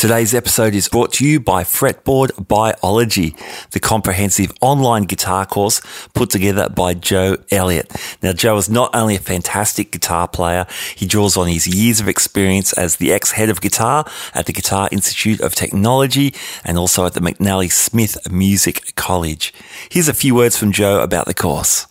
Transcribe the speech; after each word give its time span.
Today's 0.00 0.34
episode 0.34 0.74
is 0.74 0.88
brought 0.88 1.12
to 1.12 1.26
you 1.26 1.40
by 1.40 1.62
Fretboard 1.62 2.48
Biology, 2.48 3.36
the 3.72 3.80
comprehensive 3.80 4.50
online 4.62 5.02
guitar 5.02 5.44
course 5.44 5.82
put 6.14 6.30
together 6.30 6.70
by 6.70 6.94
Joe 6.94 7.36
Elliott. 7.50 7.94
Now, 8.22 8.32
Joe 8.32 8.56
is 8.56 8.70
not 8.70 8.94
only 8.94 9.16
a 9.16 9.18
fantastic 9.18 9.92
guitar 9.92 10.26
player, 10.26 10.66
he 10.96 11.06
draws 11.06 11.36
on 11.36 11.48
his 11.48 11.66
years 11.66 12.00
of 12.00 12.08
experience 12.08 12.72
as 12.72 12.96
the 12.96 13.12
ex-head 13.12 13.50
of 13.50 13.60
guitar 13.60 14.06
at 14.32 14.46
the 14.46 14.54
Guitar 14.54 14.88
Institute 14.90 15.42
of 15.42 15.54
Technology 15.54 16.34
and 16.64 16.78
also 16.78 17.04
at 17.04 17.12
the 17.12 17.20
McNally 17.20 17.70
Smith 17.70 18.16
Music 18.32 18.94
College. 18.96 19.52
Here's 19.90 20.08
a 20.08 20.14
few 20.14 20.34
words 20.34 20.56
from 20.56 20.72
Joe 20.72 21.02
about 21.02 21.26
the 21.26 21.34
course. 21.34 21.86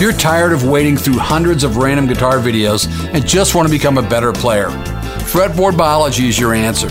You're 0.00 0.12
tired 0.12 0.52
of 0.52 0.64
wading 0.64 0.96
through 0.96 1.18
hundreds 1.18 1.64
of 1.64 1.76
random 1.76 2.06
guitar 2.06 2.38
videos 2.38 2.86
and 3.12 3.26
just 3.26 3.56
want 3.56 3.66
to 3.66 3.72
become 3.72 3.98
a 3.98 4.08
better 4.08 4.32
player. 4.32 4.68
Fretboard 5.26 5.76
Biology 5.76 6.28
is 6.28 6.38
your 6.38 6.54
answer. 6.54 6.86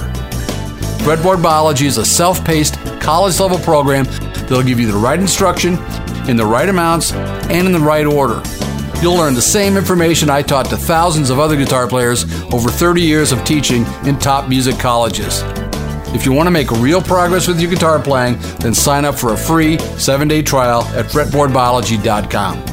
Fretboard 1.05 1.41
Biology 1.41 1.85
is 1.85 1.97
a 1.97 2.03
self 2.03 2.43
paced, 2.43 2.75
college 2.99 3.39
level 3.39 3.59
program 3.59 4.03
that'll 4.03 4.61
give 4.61 4.77
you 4.77 4.91
the 4.91 4.97
right 4.97 5.21
instruction, 5.21 5.75
in 6.27 6.35
the 6.35 6.45
right 6.45 6.67
amounts, 6.67 7.13
and 7.13 7.65
in 7.65 7.71
the 7.71 7.79
right 7.79 8.05
order. 8.05 8.41
You'll 9.01 9.15
learn 9.15 9.35
the 9.35 9.41
same 9.41 9.77
information 9.77 10.29
I 10.29 10.41
taught 10.41 10.65
to 10.65 10.75
thousands 10.75 11.29
of 11.29 11.39
other 11.39 11.55
guitar 11.55 11.87
players 11.87 12.25
over 12.53 12.69
30 12.69 13.01
years 13.01 13.31
of 13.31 13.41
teaching 13.45 13.85
in 14.05 14.19
top 14.19 14.49
music 14.49 14.77
colleges. 14.79 15.43
If 16.13 16.25
you 16.25 16.33
want 16.33 16.47
to 16.47 16.51
make 16.51 16.69
real 16.71 17.01
progress 17.01 17.47
with 17.47 17.61
your 17.61 17.71
guitar 17.71 17.99
playing, 18.01 18.37
then 18.59 18.73
sign 18.73 19.05
up 19.05 19.15
for 19.15 19.31
a 19.31 19.37
free 19.37 19.79
seven 19.97 20.27
day 20.27 20.41
trial 20.41 20.81
at 20.87 21.05
fretboardbiology.com. 21.05 22.66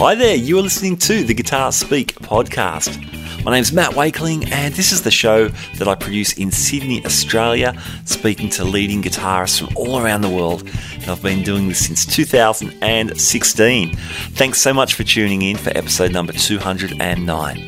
Hi 0.00 0.14
there, 0.14 0.34
you 0.34 0.58
are 0.58 0.62
listening 0.62 0.96
to 0.96 1.24
the 1.24 1.34
Guitar 1.34 1.70
Speak 1.72 2.14
podcast. 2.14 3.44
My 3.44 3.52
name's 3.52 3.70
Matt 3.70 3.94
Wakeling, 3.94 4.50
and 4.50 4.72
this 4.72 4.92
is 4.92 5.02
the 5.02 5.10
show 5.10 5.48
that 5.76 5.88
I 5.88 5.94
produce 5.94 6.32
in 6.38 6.50
Sydney, 6.50 7.04
Australia, 7.04 7.78
speaking 8.06 8.48
to 8.48 8.64
leading 8.64 9.02
guitarists 9.02 9.58
from 9.58 9.76
all 9.76 9.98
around 9.98 10.22
the 10.22 10.30
world. 10.30 10.66
And 10.94 11.10
I've 11.10 11.20
been 11.22 11.42
doing 11.42 11.68
this 11.68 11.84
since 11.86 12.06
2016. 12.06 13.94
Thanks 13.96 14.58
so 14.58 14.72
much 14.72 14.94
for 14.94 15.04
tuning 15.04 15.42
in 15.42 15.58
for 15.58 15.68
episode 15.76 16.12
number 16.12 16.32
209. 16.32 17.66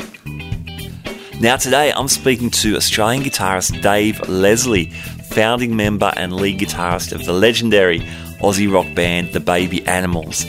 Now, 1.39 1.57
today 1.57 1.93
I'm 1.93 2.09
speaking 2.09 2.49
to 2.51 2.77
Australian 2.77 3.25
guitarist 3.25 3.83
Dave 3.83 4.27
Leslie, 4.27 4.87
founding 4.87 5.77
member 5.77 6.11
and 6.17 6.35
lead 6.35 6.61
guitarist 6.61 7.13
of 7.13 7.27
the 7.27 7.35
legendary 7.35 8.01
Aussie 8.41 8.73
rock 8.73 8.87
band 8.95 9.35
The 9.35 9.41
Baby 9.41 9.87
Animals. 9.87 10.47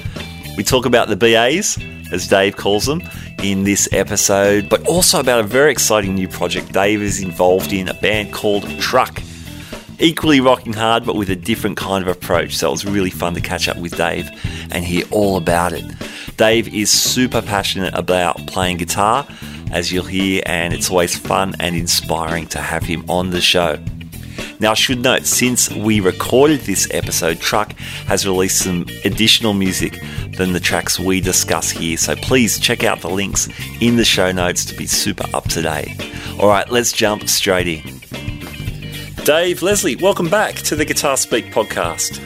We 0.55 0.63
talk 0.63 0.85
about 0.85 1.07
the 1.07 1.15
BAs, 1.15 1.79
as 2.11 2.27
Dave 2.27 2.57
calls 2.57 2.85
them, 2.85 3.01
in 3.41 3.63
this 3.63 3.89
episode, 3.91 4.69
but 4.69 4.85
also 4.87 5.19
about 5.19 5.39
a 5.39 5.43
very 5.43 5.71
exciting 5.71 6.13
new 6.13 6.27
project 6.27 6.71
Dave 6.71 7.01
is 7.01 7.21
involved 7.21 7.73
in, 7.73 7.87
a 7.87 7.93
band 7.95 8.33
called 8.33 8.63
Truck. 8.79 9.19
Equally 9.99 10.41
rocking 10.41 10.73
hard, 10.73 11.05
but 11.05 11.15
with 11.15 11.29
a 11.31 11.35
different 11.35 11.77
kind 11.77 12.07
of 12.07 12.07
approach. 12.07 12.55
So 12.55 12.67
it 12.67 12.71
was 12.71 12.85
really 12.85 13.09
fun 13.09 13.33
to 13.33 13.41
catch 13.41 13.67
up 13.67 13.77
with 13.77 13.97
Dave 13.97 14.29
and 14.71 14.85
hear 14.85 15.05
all 15.09 15.37
about 15.37 15.73
it. 15.73 15.85
Dave 16.37 16.71
is 16.73 16.91
super 16.91 17.41
passionate 17.41 17.93
about 17.95 18.45
playing 18.45 18.77
guitar, 18.77 19.27
as 19.71 19.91
you'll 19.91 20.05
hear, 20.05 20.43
and 20.45 20.71
it's 20.71 20.91
always 20.91 21.17
fun 21.17 21.55
and 21.59 21.75
inspiring 21.75 22.45
to 22.47 22.59
have 22.59 22.83
him 22.83 23.03
on 23.09 23.31
the 23.31 23.41
show. 23.41 23.79
Now, 24.63 24.71
I 24.71 24.75
should 24.75 25.01
note, 25.01 25.25
since 25.25 25.69
we 25.69 25.99
recorded 25.99 26.61
this 26.61 26.87
episode, 26.91 27.41
Truck 27.41 27.73
has 28.07 28.25
released 28.25 28.63
some 28.63 28.85
additional 29.03 29.53
music 29.53 30.01
than 30.37 30.53
the 30.53 30.59
tracks 30.61 30.97
we 30.97 31.19
discuss 31.19 31.69
here, 31.69 31.97
so 31.97 32.15
please 32.15 32.57
check 32.57 32.85
out 32.85 33.01
the 33.01 33.09
links 33.09 33.49
in 33.81 33.97
the 33.97 34.05
show 34.05 34.31
notes 34.31 34.63
to 34.67 34.75
be 34.77 34.85
super 34.85 35.25
up 35.33 35.49
to 35.49 35.63
date. 35.63 35.89
All 36.39 36.47
right, 36.47 36.65
let's 36.71 36.93
jump 36.93 37.27
straight 37.27 37.67
in. 37.67 37.99
Dave 39.25 39.61
Leslie, 39.61 39.97
welcome 39.97 40.29
back 40.29 40.55
to 40.55 40.77
the 40.77 40.85
Guitar 40.85 41.17
Speak 41.17 41.47
podcast. 41.47 42.21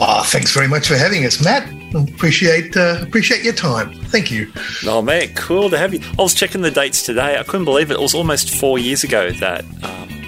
Oh, 0.00 0.24
thanks 0.24 0.52
very 0.52 0.66
much 0.66 0.88
for 0.88 0.96
having 0.96 1.24
us, 1.24 1.40
Matt. 1.44 1.72
Appreciate 1.94 2.76
uh, 2.76 2.98
appreciate 3.00 3.44
your 3.44 3.54
time. 3.54 3.94
Thank 4.06 4.28
you. 4.32 4.52
Oh 4.86 5.02
man, 5.02 5.32
cool 5.34 5.70
to 5.70 5.78
have 5.78 5.94
you. 5.94 6.00
I 6.18 6.22
was 6.22 6.34
checking 6.34 6.62
the 6.62 6.72
dates 6.72 7.04
today. 7.04 7.38
I 7.38 7.44
couldn't 7.44 7.64
believe 7.64 7.92
it. 7.92 7.94
It 7.94 8.00
was 8.00 8.12
almost 8.12 8.50
four 8.56 8.80
years 8.80 9.04
ago 9.04 9.30
that 9.30 9.64
um, 9.84 10.23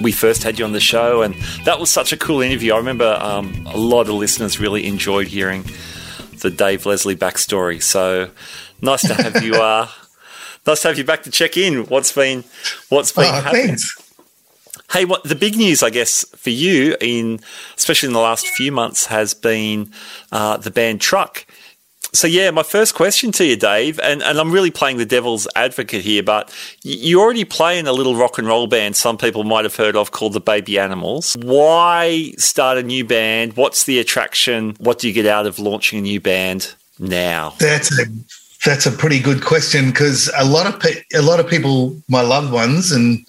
we 0.00 0.12
first 0.12 0.42
had 0.42 0.58
you 0.58 0.64
on 0.64 0.72
the 0.72 0.80
show, 0.80 1.22
and 1.22 1.34
that 1.64 1.78
was 1.78 1.90
such 1.90 2.12
a 2.12 2.16
cool 2.16 2.40
interview. 2.40 2.74
I 2.74 2.78
remember 2.78 3.18
um, 3.20 3.66
a 3.66 3.76
lot 3.76 4.08
of 4.08 4.14
listeners 4.14 4.58
really 4.58 4.86
enjoyed 4.86 5.28
hearing 5.28 5.64
the 6.40 6.50
Dave 6.50 6.86
Leslie 6.86 7.16
backstory. 7.16 7.82
So 7.82 8.30
nice 8.80 9.02
to 9.02 9.14
have 9.14 9.42
you. 9.42 9.54
Uh, 9.60 9.88
nice 10.66 10.82
to 10.82 10.88
have 10.88 10.98
you 10.98 11.04
back 11.04 11.22
to 11.24 11.30
check 11.30 11.56
in. 11.56 11.84
What's 11.86 12.12
been 12.12 12.44
what's 12.88 13.12
been 13.12 13.26
oh, 13.26 13.40
happening? 13.40 13.66
Thanks. 13.68 14.14
Hey, 14.90 15.04
what 15.04 15.22
the 15.22 15.34
big 15.34 15.56
news, 15.56 15.82
I 15.82 15.90
guess, 15.90 16.24
for 16.36 16.50
you 16.50 16.96
in 17.00 17.40
especially 17.76 18.08
in 18.08 18.12
the 18.12 18.20
last 18.20 18.46
few 18.46 18.72
months 18.72 19.06
has 19.06 19.34
been 19.34 19.92
uh, 20.32 20.56
the 20.56 20.70
band 20.70 21.00
Truck. 21.00 21.46
So 22.12 22.26
yeah, 22.26 22.50
my 22.50 22.62
first 22.62 22.94
question 22.94 23.32
to 23.32 23.44
you, 23.44 23.56
Dave, 23.56 24.00
and, 24.00 24.22
and 24.22 24.38
I'm 24.38 24.50
really 24.50 24.70
playing 24.70 24.96
the 24.96 25.06
devil's 25.06 25.46
advocate 25.54 26.02
here, 26.02 26.22
but 26.22 26.52
you 26.82 27.20
already 27.20 27.44
play 27.44 27.78
in 27.78 27.86
a 27.86 27.92
little 27.92 28.16
rock 28.16 28.38
and 28.38 28.46
roll 28.46 28.66
band 28.66 28.96
some 28.96 29.16
people 29.16 29.44
might 29.44 29.64
have 29.64 29.76
heard 29.76 29.96
of 29.96 30.10
called 30.10 30.32
the 30.32 30.40
Baby 30.40 30.78
Animals. 30.78 31.36
Why 31.40 32.32
start 32.36 32.78
a 32.78 32.82
new 32.82 33.04
band? 33.04 33.56
What's 33.56 33.84
the 33.84 33.98
attraction? 33.98 34.76
What 34.78 34.98
do 34.98 35.08
you 35.08 35.14
get 35.14 35.26
out 35.26 35.46
of 35.46 35.58
launching 35.58 36.00
a 36.00 36.02
new 36.02 36.20
band 36.20 36.74
now? 36.98 37.54
That's 37.58 37.98
a 37.98 38.04
that's 38.64 38.86
a 38.86 38.92
pretty 38.92 39.20
good 39.20 39.42
question 39.42 39.90
because 39.90 40.30
a 40.36 40.44
lot 40.44 40.66
of 40.66 40.80
pe- 40.80 41.02
a 41.14 41.22
lot 41.22 41.40
of 41.40 41.48
people, 41.48 41.96
my 42.08 42.20
loved 42.20 42.52
ones 42.52 42.92
and 42.92 43.24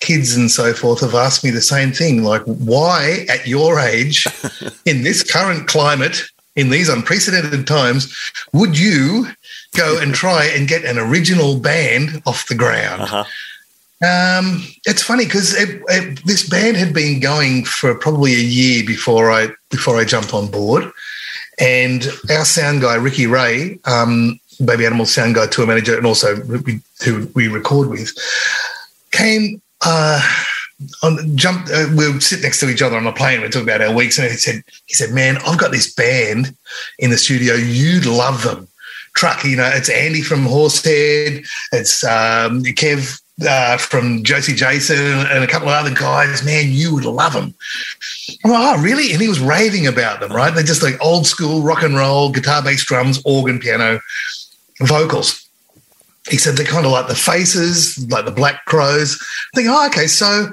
kids 0.00 0.36
and 0.36 0.50
so 0.50 0.74
forth, 0.74 1.00
have 1.00 1.14
asked 1.14 1.42
me 1.42 1.50
the 1.50 1.62
same 1.62 1.92
thing. 1.92 2.22
Like, 2.22 2.42
why 2.42 3.24
at 3.28 3.46
your 3.46 3.78
age, 3.78 4.26
in 4.84 5.02
this 5.02 5.22
current 5.22 5.66
climate, 5.66 6.30
in 6.56 6.70
these 6.70 6.88
unprecedented 6.88 7.66
times, 7.66 8.14
would 8.52 8.78
you 8.78 9.28
go 9.76 9.98
and 10.00 10.14
try 10.14 10.46
and 10.46 10.66
get 10.66 10.84
an 10.84 10.98
original 10.98 11.58
band 11.58 12.22
off 12.26 12.48
the 12.48 12.54
ground? 12.54 13.02
Uh-huh. 13.02 13.24
Um, 14.02 14.62
it's 14.84 15.02
funny 15.02 15.24
because 15.24 15.56
this 16.24 16.48
band 16.48 16.76
had 16.76 16.92
been 16.92 17.20
going 17.20 17.64
for 17.64 17.94
probably 17.94 18.34
a 18.34 18.38
year 18.38 18.84
before 18.84 19.30
I 19.30 19.48
before 19.70 19.96
I 19.96 20.04
jumped 20.04 20.34
on 20.34 20.50
board, 20.50 20.90
and 21.58 22.06
our 22.30 22.44
sound 22.44 22.82
guy 22.82 22.96
Ricky 22.96 23.26
Ray, 23.26 23.78
um, 23.86 24.38
Baby 24.62 24.84
Animal 24.84 25.06
sound 25.06 25.34
guy, 25.34 25.46
tour 25.46 25.66
manager, 25.66 25.96
and 25.96 26.04
also 26.04 26.36
who 26.36 27.30
we 27.34 27.48
record 27.48 27.88
with, 27.88 28.12
came. 29.12 29.62
Uh, 29.82 30.20
on 31.02 31.36
jumped. 31.36 31.70
Uh, 31.70 31.86
we'll 31.92 32.20
sit 32.20 32.42
next 32.42 32.60
to 32.60 32.68
each 32.68 32.82
other 32.82 32.96
on 32.96 33.06
a 33.06 33.12
plane. 33.12 33.40
We 33.40 33.48
talk 33.48 33.62
about 33.62 33.80
our 33.80 33.94
weeks, 33.94 34.18
and 34.18 34.30
he 34.30 34.36
said, 34.36 34.62
"He 34.86 34.94
said, 34.94 35.12
man, 35.12 35.38
I've 35.46 35.58
got 35.58 35.72
this 35.72 35.92
band 35.92 36.54
in 36.98 37.10
the 37.10 37.18
studio. 37.18 37.54
You'd 37.54 38.06
love 38.06 38.42
them. 38.42 38.68
Truck, 39.14 39.44
you 39.44 39.56
know, 39.56 39.70
it's 39.72 39.88
Andy 39.88 40.20
from 40.20 40.44
Horsehead. 40.44 41.44
It's 41.72 42.04
um, 42.04 42.62
Kev 42.64 43.20
uh, 43.48 43.78
from 43.78 44.22
Josie 44.22 44.54
Jason 44.54 44.96
and 44.96 45.42
a 45.42 45.46
couple 45.46 45.68
of 45.68 45.74
other 45.74 45.94
guys. 45.94 46.44
Man, 46.44 46.66
you 46.68 46.94
would 46.94 47.06
love 47.06 47.32
them. 47.32 47.54
I'm 48.44 48.50
like, 48.50 48.78
oh, 48.78 48.82
really? 48.82 49.12
And 49.12 49.22
he 49.22 49.28
was 49.28 49.40
raving 49.40 49.86
about 49.86 50.20
them, 50.20 50.32
right? 50.32 50.54
They're 50.54 50.62
just 50.62 50.82
like 50.82 51.02
old 51.02 51.26
school 51.26 51.62
rock 51.62 51.82
and 51.82 51.96
roll, 51.96 52.30
guitar, 52.30 52.62
bass, 52.62 52.84
drums, 52.84 53.22
organ, 53.24 53.58
piano, 53.58 54.00
vocals 54.80 55.45
he 56.28 56.36
said 56.36 56.56
they're 56.56 56.66
kind 56.66 56.86
of 56.86 56.92
like 56.92 57.08
the 57.08 57.14
faces, 57.14 58.06
like 58.10 58.24
the 58.24 58.30
Black 58.30 58.64
Crowes. 58.64 59.18
I 59.20 59.56
think, 59.56 59.68
oh, 59.70 59.86
okay. 59.86 60.06
So 60.06 60.48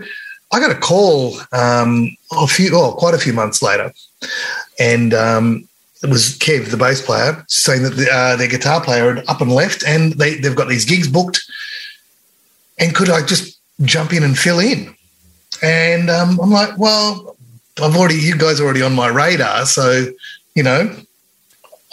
I 0.51 0.59
got 0.59 0.71
a 0.71 0.79
call 0.79 1.37
um, 1.51 2.15
a 2.31 2.47
few, 2.47 2.71
oh, 2.73 2.93
quite 2.93 3.13
a 3.13 3.19
few 3.19 3.33
months 3.33 3.61
later, 3.61 3.91
and 4.79 5.13
um, 5.13 5.67
it 6.03 6.09
was 6.09 6.37
Kev, 6.37 6.69
the 6.69 6.77
bass 6.77 7.01
player, 7.01 7.43
saying 7.47 7.83
that 7.83 7.95
the, 7.95 8.07
uh, 8.11 8.35
their 8.35 8.47
guitar 8.47 8.81
player 8.81 9.15
had 9.15 9.27
up 9.27 9.41
and 9.41 9.51
left, 9.51 9.83
and 9.85 10.13
they, 10.13 10.35
they've 10.35 10.55
got 10.55 10.67
these 10.67 10.85
gigs 10.85 11.07
booked. 11.07 11.43
And 12.77 12.93
could 12.93 13.09
I 13.09 13.25
just 13.25 13.59
jump 13.81 14.13
in 14.13 14.23
and 14.23 14.37
fill 14.37 14.59
in? 14.59 14.95
And 15.61 16.09
um, 16.09 16.39
I'm 16.41 16.51
like, 16.51 16.77
well, 16.77 17.37
I've 17.81 17.95
already, 17.95 18.15
you 18.15 18.37
guys 18.37 18.59
are 18.59 18.65
already 18.65 18.81
on 18.81 18.93
my 18.93 19.07
radar, 19.07 19.65
so 19.65 20.07
you 20.55 20.61
know, 20.61 20.95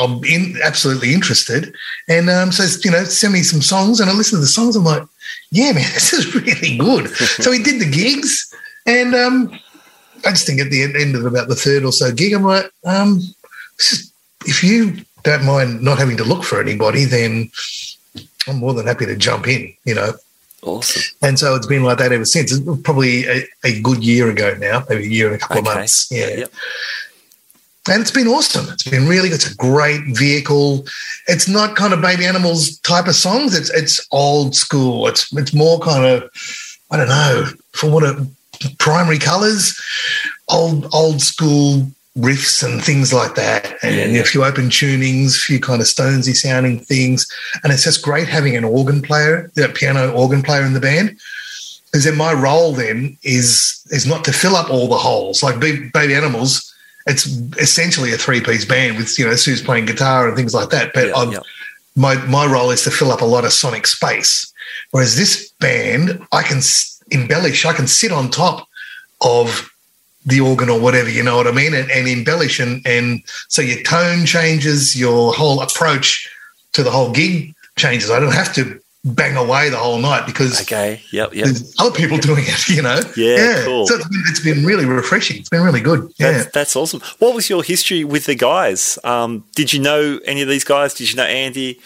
I'm 0.00 0.24
in, 0.24 0.56
absolutely 0.62 1.12
interested. 1.12 1.74
And 2.08 2.30
um, 2.30 2.52
so, 2.52 2.64
you 2.82 2.90
know, 2.90 3.04
send 3.04 3.34
me 3.34 3.42
some 3.42 3.60
songs. 3.60 4.00
And 4.00 4.08
I 4.10 4.14
listen 4.14 4.38
to 4.38 4.40
the 4.40 4.46
songs. 4.46 4.74
I'm 4.76 4.84
like, 4.84 5.02
yeah, 5.50 5.72
man, 5.72 5.90
this 5.94 6.12
is 6.12 6.34
really 6.34 6.76
good. 6.76 7.08
so 7.08 7.52
he 7.52 7.62
did 7.62 7.80
the 7.80 7.90
gigs. 7.90 8.54
And 8.86 9.14
um, 9.14 9.50
I 10.24 10.30
just 10.30 10.46
think 10.46 10.60
at 10.60 10.70
the 10.70 10.82
end 10.82 11.14
of 11.14 11.24
about 11.26 11.48
the 11.48 11.54
third 11.54 11.84
or 11.84 11.92
so 11.92 12.12
gig, 12.12 12.32
I'm 12.32 12.44
like, 12.44 12.70
um, 12.84 13.20
is, 13.78 14.12
if 14.46 14.64
you 14.64 14.96
don't 15.22 15.44
mind 15.44 15.82
not 15.82 15.98
having 15.98 16.16
to 16.16 16.24
look 16.24 16.44
for 16.44 16.60
anybody, 16.60 17.04
then 17.04 17.50
I'm 18.48 18.56
more 18.56 18.74
than 18.74 18.86
happy 18.86 19.06
to 19.06 19.16
jump 19.16 19.46
in, 19.46 19.74
you 19.84 19.94
know. 19.94 20.12
Awesome. 20.62 21.02
And 21.22 21.38
so 21.38 21.54
it's 21.54 21.66
been 21.66 21.84
like 21.84 21.98
that 21.98 22.12
ever 22.12 22.24
since. 22.24 22.52
It's 22.52 22.82
probably 22.82 23.26
a, 23.26 23.42
a 23.64 23.80
good 23.80 24.04
year 24.04 24.30
ago 24.30 24.54
now, 24.58 24.84
maybe 24.88 25.04
a 25.04 25.08
year 25.08 25.26
and 25.28 25.36
a 25.36 25.38
couple 25.38 25.58
okay. 25.58 25.70
of 25.70 25.76
months. 25.76 26.10
Yeah. 26.10 26.28
Yep. 26.28 26.52
And 27.88 28.02
it's 28.02 28.10
been 28.10 28.28
awesome. 28.28 28.66
It's 28.72 28.88
been 28.88 29.08
really. 29.08 29.30
It's 29.30 29.50
a 29.50 29.56
great 29.56 30.02
vehicle. 30.08 30.84
It's 31.28 31.48
not 31.48 31.76
kind 31.76 31.94
of 31.94 32.02
baby 32.02 32.26
animals 32.26 32.78
type 32.80 33.06
of 33.06 33.14
songs. 33.14 33.56
It's 33.56 33.70
it's 33.70 34.06
old 34.12 34.54
school. 34.54 35.06
It's 35.08 35.32
it's 35.32 35.54
more 35.54 35.78
kind 35.80 36.04
of 36.04 36.30
I 36.90 36.98
don't 36.98 37.08
know 37.08 37.46
for 37.72 37.90
what 37.90 38.04
a 38.04 38.26
primary 38.78 39.18
colors, 39.18 39.80
old 40.50 40.88
old 40.92 41.22
school 41.22 41.90
riffs 42.18 42.62
and 42.62 42.84
things 42.84 43.14
like 43.14 43.34
that, 43.36 43.72
and 43.82 44.14
a 44.14 44.24
few 44.24 44.44
open 44.44 44.68
tunings, 44.68 45.36
a 45.36 45.40
few 45.40 45.58
kind 45.58 45.80
of 45.80 45.86
stonesy 45.86 46.34
sounding 46.34 46.80
things, 46.80 47.26
and 47.62 47.72
it's 47.72 47.84
just 47.84 48.02
great 48.02 48.28
having 48.28 48.56
an 48.56 48.64
organ 48.64 49.00
player, 49.00 49.50
a 49.56 49.68
piano 49.68 50.12
organ 50.12 50.42
player 50.42 50.64
in 50.64 50.74
the 50.74 50.80
band. 50.80 51.18
Because 51.86 52.04
then 52.04 52.16
my 52.16 52.34
role 52.34 52.72
then 52.72 53.16
is 53.22 53.82
is 53.90 54.06
not 54.06 54.22
to 54.24 54.32
fill 54.32 54.54
up 54.54 54.70
all 54.70 54.86
the 54.86 54.98
holes 54.98 55.42
like 55.42 55.58
baby 55.58 56.14
animals 56.14 56.70
it's 57.06 57.26
essentially 57.58 58.12
a 58.12 58.18
three 58.18 58.40
piece 58.40 58.64
band 58.64 58.96
with 58.96 59.18
you 59.18 59.26
know 59.26 59.34
Suze 59.34 59.62
playing 59.62 59.86
guitar 59.86 60.28
and 60.28 60.36
things 60.36 60.54
like 60.54 60.70
that. 60.70 60.92
But 60.92 61.08
yeah, 61.08 61.30
yeah. 61.30 61.38
my 61.96 62.14
my 62.26 62.46
role 62.46 62.70
is 62.70 62.84
to 62.84 62.90
fill 62.90 63.10
up 63.10 63.20
a 63.20 63.26
lot 63.26 63.44
of 63.44 63.52
sonic 63.52 63.86
space. 63.86 64.52
Whereas 64.90 65.16
this 65.16 65.50
band, 65.60 66.26
I 66.32 66.42
can 66.42 66.60
embellish. 67.10 67.64
I 67.64 67.72
can 67.72 67.86
sit 67.86 68.12
on 68.12 68.30
top 68.30 68.68
of 69.20 69.70
the 70.26 70.40
organ 70.40 70.68
or 70.68 70.78
whatever, 70.78 71.08
you 71.08 71.22
know 71.22 71.36
what 71.36 71.46
I 71.46 71.52
mean, 71.52 71.74
and, 71.74 71.90
and 71.90 72.06
embellish 72.06 72.60
and 72.60 72.86
and 72.86 73.22
so 73.48 73.62
your 73.62 73.82
tone 73.82 74.26
changes, 74.26 74.98
your 74.98 75.32
whole 75.32 75.62
approach 75.62 76.28
to 76.72 76.82
the 76.82 76.90
whole 76.90 77.10
gig 77.10 77.54
changes. 77.76 78.10
I 78.10 78.20
don't 78.20 78.32
have 78.32 78.54
to 78.54 78.80
bang 79.04 79.36
away 79.36 79.70
the 79.70 79.76
whole 79.76 79.98
night 79.98 80.26
because 80.26 80.60
okay, 80.60 81.00
yep, 81.10 81.34
yep. 81.34 81.46
There's 81.46 81.74
other 81.78 81.94
people 81.94 82.18
doing 82.30 82.44
it, 82.46 82.68
you 82.68 82.82
know. 82.82 83.00
Yeah, 83.16 83.36
yeah. 83.36 83.64
cool. 83.64 83.86
So 83.86 83.94
it's 83.96 84.08
been, 84.08 84.22
it's 84.26 84.40
been, 84.40 84.64
really 84.64 84.84
refreshing. 84.84 85.38
It's 85.38 85.48
been 85.48 85.62
really 85.62 85.80
good. 85.80 86.12
Yeah, 86.18 86.32
that's, 86.32 86.52
that's 86.52 86.76
awesome. 86.76 87.00
What 87.18 87.34
was 87.34 87.48
your 87.48 87.62
history 87.62 88.04
with 88.04 88.26
the 88.26 88.34
guys? 88.34 88.98
Um, 89.04 89.44
did 89.54 89.72
you 89.72 89.80
know 89.80 90.20
any 90.24 90.42
of 90.42 90.48
these 90.48 90.64
guys? 90.64 90.94
Did 90.94 91.10
you 91.10 91.16
know 91.16 91.24
Andy 91.24 91.80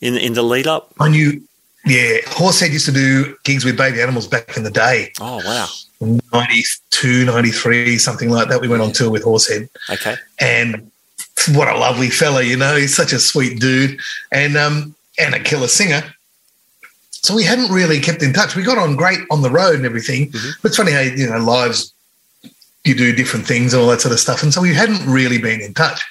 in 0.00 0.16
in 0.16 0.34
the 0.34 0.42
lead 0.42 0.66
up? 0.66 0.92
I 1.00 1.08
knew. 1.08 1.42
Yeah, 1.86 2.16
Horsehead 2.28 2.72
used 2.72 2.86
to 2.86 2.92
do 2.92 3.36
gigs 3.44 3.62
with 3.62 3.76
baby 3.76 4.00
animals 4.00 4.26
back 4.26 4.56
in 4.56 4.62
the 4.62 4.70
day. 4.70 5.12
Oh 5.20 5.42
wow. 5.44 5.68
92, 6.00 7.24
93, 7.24 7.98
something 7.98 8.30
like 8.30 8.48
that. 8.48 8.60
We 8.60 8.68
went 8.68 8.82
on 8.82 8.92
tour 8.92 9.10
with 9.10 9.22
Horsehead. 9.22 9.68
Okay. 9.90 10.16
And 10.40 10.90
what 11.52 11.68
a 11.68 11.76
lovely 11.76 12.10
fella, 12.10 12.42
you 12.42 12.56
know. 12.56 12.76
He's 12.76 12.94
such 12.94 13.12
a 13.12 13.18
sweet 13.18 13.60
dude. 13.60 13.98
And 14.32 14.56
um 14.56 14.94
and 15.18 15.34
a 15.34 15.40
killer 15.40 15.68
singer. 15.68 16.02
So 17.24 17.34
we 17.34 17.42
hadn't 17.42 17.72
really 17.72 18.00
kept 18.00 18.22
in 18.22 18.34
touch. 18.34 18.54
We 18.54 18.62
got 18.62 18.76
on 18.76 18.96
great 18.96 19.20
on 19.30 19.40
the 19.40 19.50
road 19.50 19.76
and 19.76 19.86
everything. 19.86 20.30
Mm-hmm. 20.30 20.50
But 20.60 20.68
it's 20.68 20.76
funny 20.76 20.92
how, 20.92 21.00
you 21.00 21.28
know, 21.28 21.38
lives, 21.38 21.94
you 22.84 22.94
do 22.94 23.14
different 23.14 23.46
things 23.46 23.72
and 23.72 23.82
all 23.82 23.88
that 23.88 24.02
sort 24.02 24.12
of 24.12 24.20
stuff. 24.20 24.42
And 24.42 24.52
so 24.52 24.60
we 24.60 24.74
hadn't 24.74 25.10
really 25.10 25.38
been 25.38 25.62
in 25.62 25.72
touch. 25.72 26.04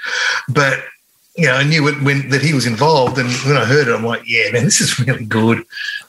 But, 0.49 0.79
you 1.35 1.45
know, 1.45 1.53
I 1.53 1.63
knew 1.63 1.87
it 1.87 2.01
when 2.01 2.29
that 2.29 2.41
he 2.41 2.55
was 2.55 2.65
involved. 2.65 3.19
And 3.19 3.29
when 3.45 3.57
I 3.57 3.65
heard 3.65 3.87
it, 3.87 3.93
I'm 3.93 4.03
like, 4.03 4.23
yeah, 4.25 4.51
man, 4.51 4.63
this 4.63 4.81
is 4.81 4.99
really 4.99 5.25
good. 5.25 5.63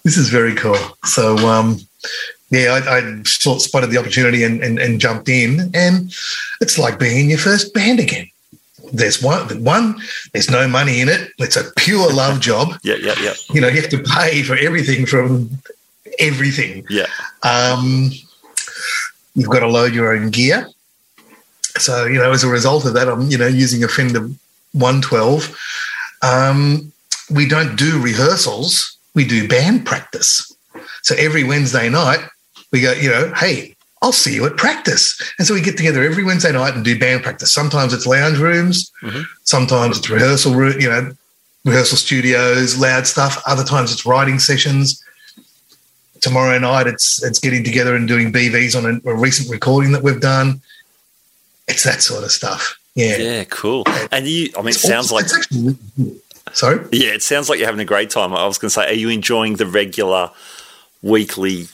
This 0.05 0.17
is 0.17 0.31
very 0.31 0.55
cool. 0.55 0.79
So, 1.05 1.37
um, 1.37 1.81
yeah, 2.49 2.81
I, 2.83 2.99
I 2.99 3.23
spotted 3.25 3.91
the 3.91 3.99
opportunity 3.99 4.43
and, 4.43 4.63
and, 4.63 4.79
and 4.79 5.01
jumped 5.01 5.29
in. 5.29 5.71
And 5.75 6.15
it's 6.63 6.79
like 6.79 6.99
being 6.99 7.25
in 7.25 7.29
your 7.29 7.39
first 7.39 7.75
band 7.75 8.01
again 8.01 8.29
there's 8.95 9.23
one 9.23 9.63
one 9.65 9.97
there's 10.33 10.51
no 10.51 10.69
money 10.69 11.01
in 11.01 11.09
it. 11.09 11.33
It's 11.39 11.57
a 11.57 11.71
pure 11.77 12.13
love 12.23 12.41
job. 12.41 12.79
Yeah 12.83 12.97
yeah 12.97 13.15
yeah. 13.21 13.35
You 13.53 13.61
know 13.61 13.69
you 13.69 13.81
have 13.81 13.91
to 13.91 14.03
pay 14.03 14.43
for 14.43 14.57
everything 14.57 15.07
from 15.07 15.51
everything. 16.19 16.87
Yeah. 16.89 17.07
Um 17.43 18.11
you've 19.35 19.51
got 19.51 19.61
to 19.61 19.69
load 19.69 19.95
your 19.95 20.15
own 20.15 20.31
gear. 20.31 20.69
So 21.79 22.07
you 22.07 22.19
know 22.19 22.31
as 22.31 22.45
a 22.45 22.49
result 22.49 22.85
of 22.85 22.95
that 22.95 23.09
i'm 23.09 23.31
you 23.31 23.39
know 23.39 23.49
using 23.49 23.83
a 23.83 23.89
fender 23.89 24.29
112 24.73 25.57
um 26.23 26.93
we 27.31 27.49
don't 27.49 27.77
do 27.77 28.01
rehearsals. 28.01 28.99
We 29.15 29.25
do 29.25 29.49
band 29.49 29.87
practice. 29.87 30.55
So 31.03 31.15
every 31.17 31.43
wednesday 31.45 31.89
night 31.89 32.21
we 32.71 32.81
go 32.81 32.93
you 32.93 33.11
know 33.11 33.33
hey 33.35 33.74
I'll 34.05 34.13
see 34.13 34.35
you 34.35 34.45
at 34.45 34.59
practice. 34.59 35.19
And 35.39 35.49
so 35.49 35.55
we 35.55 35.63
get 35.63 35.79
together 35.79 36.03
every 36.03 36.25
Wednesday 36.25 36.53
night 36.53 36.75
and 36.75 36.85
do 36.85 36.99
band 36.99 37.23
practice. 37.23 37.51
Sometimes 37.51 37.95
it's 37.95 38.07
lounge 38.07 38.37
rooms, 38.37 38.93
mm-hmm. 39.03 39.23
sometimes 39.45 39.97
it's 39.97 40.11
rehearsal 40.11 40.55
room, 40.55 40.79
you 40.79 40.91
know, 40.91 41.11
rehearsal 41.65 41.97
studios, 41.97 42.79
loud 42.79 43.07
stuff. 43.07 43.43
Other 43.47 43.65
times 43.65 43.93
it's 43.93 44.05
writing 44.05 44.39
sessions. 44.39 45.03
Tomorrow 46.21 46.59
night 46.59 46.87
it's 46.87 47.25
it's 47.25 47.39
getting 47.39 47.65
together 47.65 47.97
and 47.97 48.07
doing 48.07 48.31
BVs 48.31 48.77
on 48.77 48.85
a, 48.85 49.11
a 49.11 49.15
recent 49.15 49.51
recording 49.51 49.93
that 49.93 50.03
we've 50.03 50.21
done. 50.21 50.61
It's 51.67 51.85
that 51.85 52.03
sort 52.03 52.25
of 52.25 52.31
stuff. 52.31 52.79
Yeah. 52.95 53.17
Yeah, 53.17 53.45
cool. 53.45 53.85
And 54.13 54.27
you 54.27 54.51
I 54.55 54.61
mean 54.61 54.69
it 54.69 54.75
sounds 54.75 55.13
like 55.13 55.25
actually, 55.33 55.79
Sorry? 56.53 56.87
Yeah, 56.93 57.15
it 57.15 57.23
sounds 57.23 57.49
like 57.49 57.59
you're 57.59 57.69
having 57.69 57.81
a 57.81 57.87
great 57.87 58.11
time. 58.11 58.35
I 58.35 58.47
was 58.47 58.59
gonna 58.59 58.69
say, 58.69 58.87
are 58.87 58.93
you 58.93 59.09
enjoying 59.09 59.57
the 59.57 59.67
regular 59.67 60.31
weekly 61.03 61.69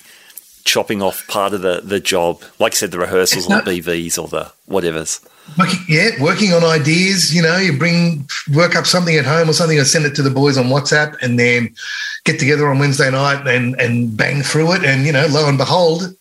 chopping 0.64 1.02
off 1.02 1.26
part 1.28 1.52
of 1.52 1.62
the, 1.62 1.80
the 1.82 2.00
job, 2.00 2.42
like 2.58 2.74
I 2.74 2.76
said, 2.76 2.90
the 2.90 2.98
rehearsals 2.98 3.46
or 3.46 3.60
the 3.62 3.80
BVs 3.80 4.22
or 4.22 4.28
the 4.28 4.52
whatever's. 4.66 5.20
Yeah, 5.88 6.10
working 6.20 6.52
on 6.52 6.64
ideas. 6.64 7.34
You 7.34 7.42
know, 7.42 7.56
you 7.56 7.76
bring 7.76 8.28
work 8.54 8.76
up 8.76 8.86
something 8.86 9.16
at 9.16 9.24
home 9.24 9.50
or 9.50 9.52
something, 9.52 9.78
or 9.78 9.84
send 9.84 10.06
it 10.06 10.14
to 10.14 10.22
the 10.22 10.30
boys 10.30 10.56
on 10.56 10.66
WhatsApp, 10.66 11.16
and 11.22 11.38
then 11.38 11.74
get 12.24 12.38
together 12.38 12.68
on 12.68 12.78
Wednesday 12.78 13.10
night 13.10 13.46
and 13.46 13.78
and 13.80 14.16
bang 14.16 14.42
through 14.42 14.72
it. 14.74 14.84
And 14.84 15.06
you 15.06 15.12
know, 15.12 15.26
lo 15.28 15.48
and 15.48 15.58
behold, 15.58 16.14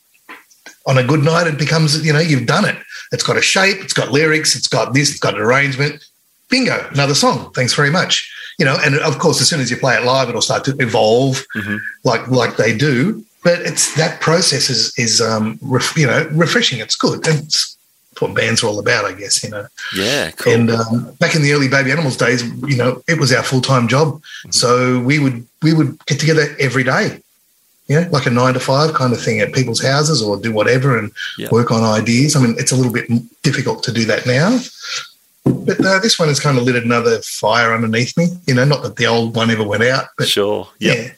on 0.87 0.97
a 0.97 1.03
good 1.03 1.23
night, 1.23 1.47
it 1.47 1.59
becomes 1.59 2.03
you 2.05 2.11
know 2.11 2.19
you've 2.19 2.47
done 2.47 2.65
it. 2.65 2.77
It's 3.11 3.23
got 3.23 3.37
a 3.37 3.41
shape, 3.41 3.77
it's 3.81 3.93
got 3.93 4.11
lyrics, 4.11 4.55
it's 4.55 4.67
got 4.67 4.93
this, 4.93 5.11
it's 5.11 5.19
got 5.19 5.35
an 5.35 5.41
arrangement. 5.41 6.03
Bingo, 6.49 6.87
another 6.91 7.15
song. 7.15 7.51
Thanks 7.53 7.73
very 7.73 7.91
much. 7.91 8.31
You 8.57 8.65
know, 8.65 8.77
and 8.83 8.95
of 8.95 9.19
course, 9.19 9.39
as 9.41 9.47
soon 9.47 9.61
as 9.61 9.69
you 9.69 9.77
play 9.77 9.95
it 9.95 10.03
live, 10.03 10.27
it'll 10.27 10.41
start 10.41 10.65
to 10.65 10.75
evolve, 10.79 11.45
mm-hmm. 11.55 11.77
like 12.03 12.27
like 12.29 12.57
they 12.57 12.75
do 12.75 13.23
but 13.43 13.59
it's 13.61 13.95
that 13.95 14.21
process 14.21 14.69
is 14.69 14.93
is 14.97 15.21
um, 15.21 15.57
ref, 15.61 15.95
you 15.97 16.07
know 16.07 16.27
refreshing. 16.31 16.79
It's 16.79 16.95
good. 16.95 17.25
It's 17.27 17.77
what 18.19 18.33
bands 18.33 18.63
are 18.63 18.67
all 18.67 18.79
about, 18.79 19.05
I 19.05 19.13
guess. 19.13 19.43
You 19.43 19.49
know. 19.49 19.67
Yeah. 19.95 20.31
Cool. 20.31 20.53
And 20.53 20.71
um, 20.71 21.11
back 21.19 21.35
in 21.35 21.41
the 21.41 21.53
early 21.53 21.67
Baby 21.67 21.91
Animals 21.91 22.17
days, 22.17 22.43
you 22.67 22.75
know, 22.75 23.01
it 23.07 23.19
was 23.19 23.31
our 23.33 23.43
full 23.43 23.61
time 23.61 23.87
job. 23.87 24.15
Mm-hmm. 24.15 24.51
So 24.51 24.99
we 24.99 25.19
would 25.19 25.45
we 25.61 25.73
would 25.73 26.03
get 26.05 26.19
together 26.19 26.55
every 26.59 26.83
day. 26.83 27.21
You 27.87 28.01
know, 28.01 28.09
like 28.11 28.27
a 28.27 28.29
nine 28.29 28.53
to 28.53 28.59
five 28.59 28.93
kind 28.93 29.13
of 29.13 29.21
thing 29.21 29.39
at 29.39 29.51
people's 29.51 29.81
houses 29.81 30.21
or 30.21 30.37
do 30.39 30.53
whatever 30.53 30.95
and 30.99 31.11
work 31.49 31.71
on 31.71 31.83
ideas. 31.83 32.35
I 32.35 32.39
mean, 32.39 32.55
it's 32.59 32.71
a 32.71 32.75
little 32.75 32.93
bit 32.93 33.09
difficult 33.41 33.81
to 33.83 33.91
do 33.91 34.05
that 34.05 34.27
now. 34.27 34.59
But 35.43 35.83
uh, 35.83 35.97
this 35.97 36.19
one 36.19 36.27
has 36.27 36.39
kind 36.39 36.59
of 36.59 36.65
lit 36.65 36.75
another 36.75 37.19
fire 37.21 37.73
underneath 37.73 38.15
me. 38.15 38.27
You 38.45 38.53
know, 38.53 38.65
not 38.65 38.83
that 38.83 38.97
the 38.97 39.07
old 39.07 39.35
one 39.35 39.49
ever 39.49 39.63
went 39.63 39.83
out, 39.83 40.05
but 40.19 40.27
sure, 40.27 40.67
yep. 40.77 40.97
yeah, 40.97 41.11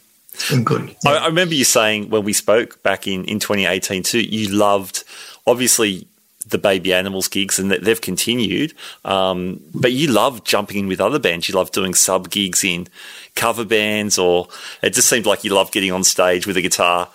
good. 0.64 0.96
I, 1.06 1.18
I, 1.18 1.26
remember 1.28 1.54
you 1.54 1.66
saying 1.66 2.10
when 2.10 2.24
we 2.24 2.34
spoke 2.34 2.82
back 2.84 3.08
in, 3.08 3.26
in 3.26 3.40
2018 3.40 4.04
too, 4.04 4.22
you 4.22 4.50
loved 4.50 5.04
obviously 5.46 6.08
the 6.48 6.58
baby 6.58 6.94
animals 6.94 7.28
gigs 7.28 7.60
and 7.60 7.72
that 7.72 7.84
they've 7.84 8.02
continued. 8.02 8.74
Um, 9.06 9.62
but 9.74 9.92
you 9.92 10.08
love 10.08 10.44
jumping 10.44 10.78
in 10.78 10.88
with 10.88 11.02
other 11.02 11.20
bands. 11.20 11.48
You 11.48 11.56
love 11.56 11.72
doing 11.72 11.94
sub 11.94 12.30
gigs 12.30 12.64
in 12.64 12.88
cover 13.36 13.66
bands, 13.66 14.18
or 14.18 14.48
it 14.82 14.94
just 14.94 15.10
seemed 15.10 15.26
like 15.26 15.44
you 15.44 15.54
loved 15.54 15.74
getting 15.74 15.92
on 15.92 16.04
stage 16.04 16.48
with 16.48 16.58
a 16.58 16.62
guitar 16.62 17.10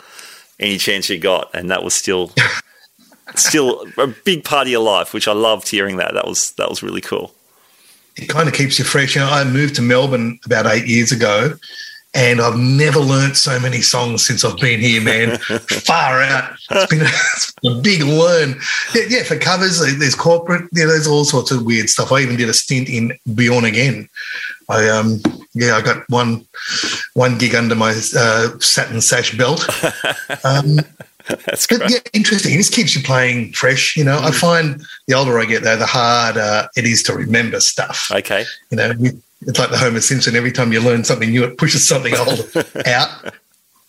any 0.58 0.78
chance 0.78 1.08
you 1.11 1.18
got, 1.18 1.54
and 1.54 1.70
that 1.70 1.82
was 1.82 1.94
still. 1.94 2.32
still 3.35 3.85
a 3.99 4.06
big 4.06 4.44
part 4.44 4.66
of 4.66 4.70
your 4.70 4.82
life, 4.82 5.12
which 5.12 5.26
I 5.28 5.32
loved 5.32 5.68
hearing 5.68 5.96
that. 5.96 6.14
That 6.14 6.26
was 6.26 6.52
that 6.52 6.70
was 6.70 6.82
really 6.82 7.00
cool. 7.00 7.35
It 8.14 8.28
kind 8.28 8.49
of 8.49 8.54
keeps 8.54 8.78
you 8.78 8.85
fresh. 8.85 9.14
You 9.14 9.20
know, 9.20 9.28
I 9.28 9.44
moved 9.44 9.75
to 9.76 9.82
Melbourne 9.82 10.38
about 10.46 10.64
eight 10.66 10.87
years 10.87 11.12
ago, 11.12 11.54
and 12.16 12.40
I've 12.40 12.58
never 12.58 12.99
learnt 12.99 13.37
so 13.37 13.61
many 13.61 13.82
songs 13.82 14.26
since 14.26 14.42
I've 14.42 14.56
been 14.56 14.80
here, 14.80 15.02
man. 15.02 15.37
Far 15.68 16.23
out. 16.23 16.56
It's 16.70 16.90
been, 16.90 17.02
a, 17.02 17.04
it's 17.04 17.52
been 17.62 17.76
a 17.76 17.80
big 17.80 18.02
learn. 18.02 18.58
Yeah, 18.94 19.02
yeah, 19.08 19.23
for 19.23 19.37
covers, 19.37 19.78
there's 19.99 20.14
corporate, 20.14 20.62
yeah, 20.73 20.87
there's 20.87 21.06
all 21.06 21.26
sorts 21.26 21.50
of 21.50 21.64
weird 21.64 21.90
stuff. 21.90 22.12
I 22.12 22.20
even 22.20 22.37
did 22.37 22.49
a 22.49 22.54
stint 22.54 22.88
in 22.88 23.12
Born 23.26 23.66
Again. 23.66 24.08
I 24.68 24.88
um 24.88 25.20
yeah, 25.54 25.76
I 25.76 25.82
got 25.82 26.08
one 26.08 26.46
one 27.14 27.38
gig 27.38 27.54
under 27.54 27.75
my 27.75 27.90
uh, 28.16 28.58
satin 28.58 29.00
sash 29.00 29.37
belt. 29.37 29.68
Um, 30.44 30.80
That's 31.28 31.66
great. 31.66 31.90
yeah, 31.90 31.99
interesting. 32.12 32.54
It 32.54 32.58
just 32.58 32.73
keeps 32.73 32.94
you 32.94 33.02
playing 33.02 33.52
fresh. 33.52 33.96
You 33.96 34.04
know, 34.04 34.16
mm. 34.16 34.25
I 34.25 34.30
find 34.30 34.82
the 35.08 35.14
older 35.14 35.38
I 35.40 35.44
get, 35.44 35.64
though, 35.64 35.76
the 35.76 35.87
harder 35.87 36.68
it 36.76 36.85
is 36.85 37.02
to 37.04 37.14
remember 37.14 37.58
stuff. 37.58 38.11
Okay. 38.12 38.44
You 38.70 38.76
know, 38.76 38.92
it's 39.43 39.59
like 39.59 39.71
the 39.71 39.78
Homer 39.78 40.00
Simpson. 40.00 40.35
Every 40.35 40.52
time 40.52 40.73
you 40.73 40.81
learn 40.81 41.05
something 41.05 41.31
new, 41.31 41.45
it 41.45 41.59
pushes 41.59 41.87
something 41.87 42.14
old 42.14 42.50
out. 42.87 43.35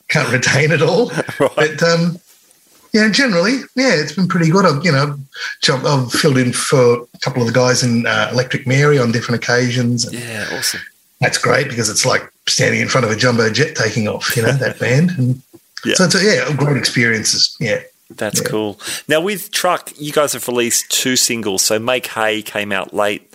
Can't 0.09 0.31
retain 0.31 0.71
it 0.71 0.81
all. 0.81 1.11
Right. 1.39 1.55
But 1.55 1.83
um, 1.83 2.19
yeah, 2.93 3.09
generally, 3.09 3.59
yeah, 3.75 3.93
it's 3.93 4.13
been 4.13 4.27
pretty 4.27 4.49
good. 4.49 4.65
I've 4.65 4.83
you 4.83 4.91
know, 4.91 5.17
I've 5.69 6.11
filled 6.11 6.37
in 6.37 6.53
for 6.53 7.01
a 7.01 7.19
couple 7.21 7.41
of 7.41 7.47
the 7.47 7.53
guys 7.53 7.83
in 7.83 8.07
uh, 8.07 8.29
Electric 8.31 8.65
Mary 8.65 8.97
on 8.97 9.11
different 9.11 9.43
occasions. 9.43 10.11
yeah, 10.11 10.47
awesome. 10.51 10.81
That's 11.19 11.37
great 11.37 11.67
because 11.67 11.89
it's 11.89 12.05
like 12.05 12.31
standing 12.47 12.81
in 12.81 12.87
front 12.87 13.05
of 13.05 13.11
a 13.11 13.15
jumbo 13.15 13.51
jet 13.51 13.75
taking 13.75 14.07
off. 14.07 14.35
You 14.35 14.43
know 14.43 14.53
that 14.53 14.79
band, 14.79 15.11
and 15.11 15.41
yeah. 15.85 15.95
so 15.95 16.05
it's 16.05 16.15
a, 16.15 16.23
yeah, 16.23 16.55
great 16.55 16.77
experiences. 16.77 17.55
Yeah. 17.59 17.81
That's 18.09 18.41
yeah. 18.41 18.47
cool. 18.47 18.79
Now 19.07 19.19
with 19.19 19.51
Truck, 19.51 19.91
you 19.99 20.13
guys 20.13 20.31
have 20.31 20.47
released 20.47 20.89
two 20.89 21.17
singles. 21.17 21.61
So 21.63 21.77
Make 21.77 22.07
Hay 22.07 22.41
came 22.41 22.71
out 22.71 22.93
late 22.93 23.26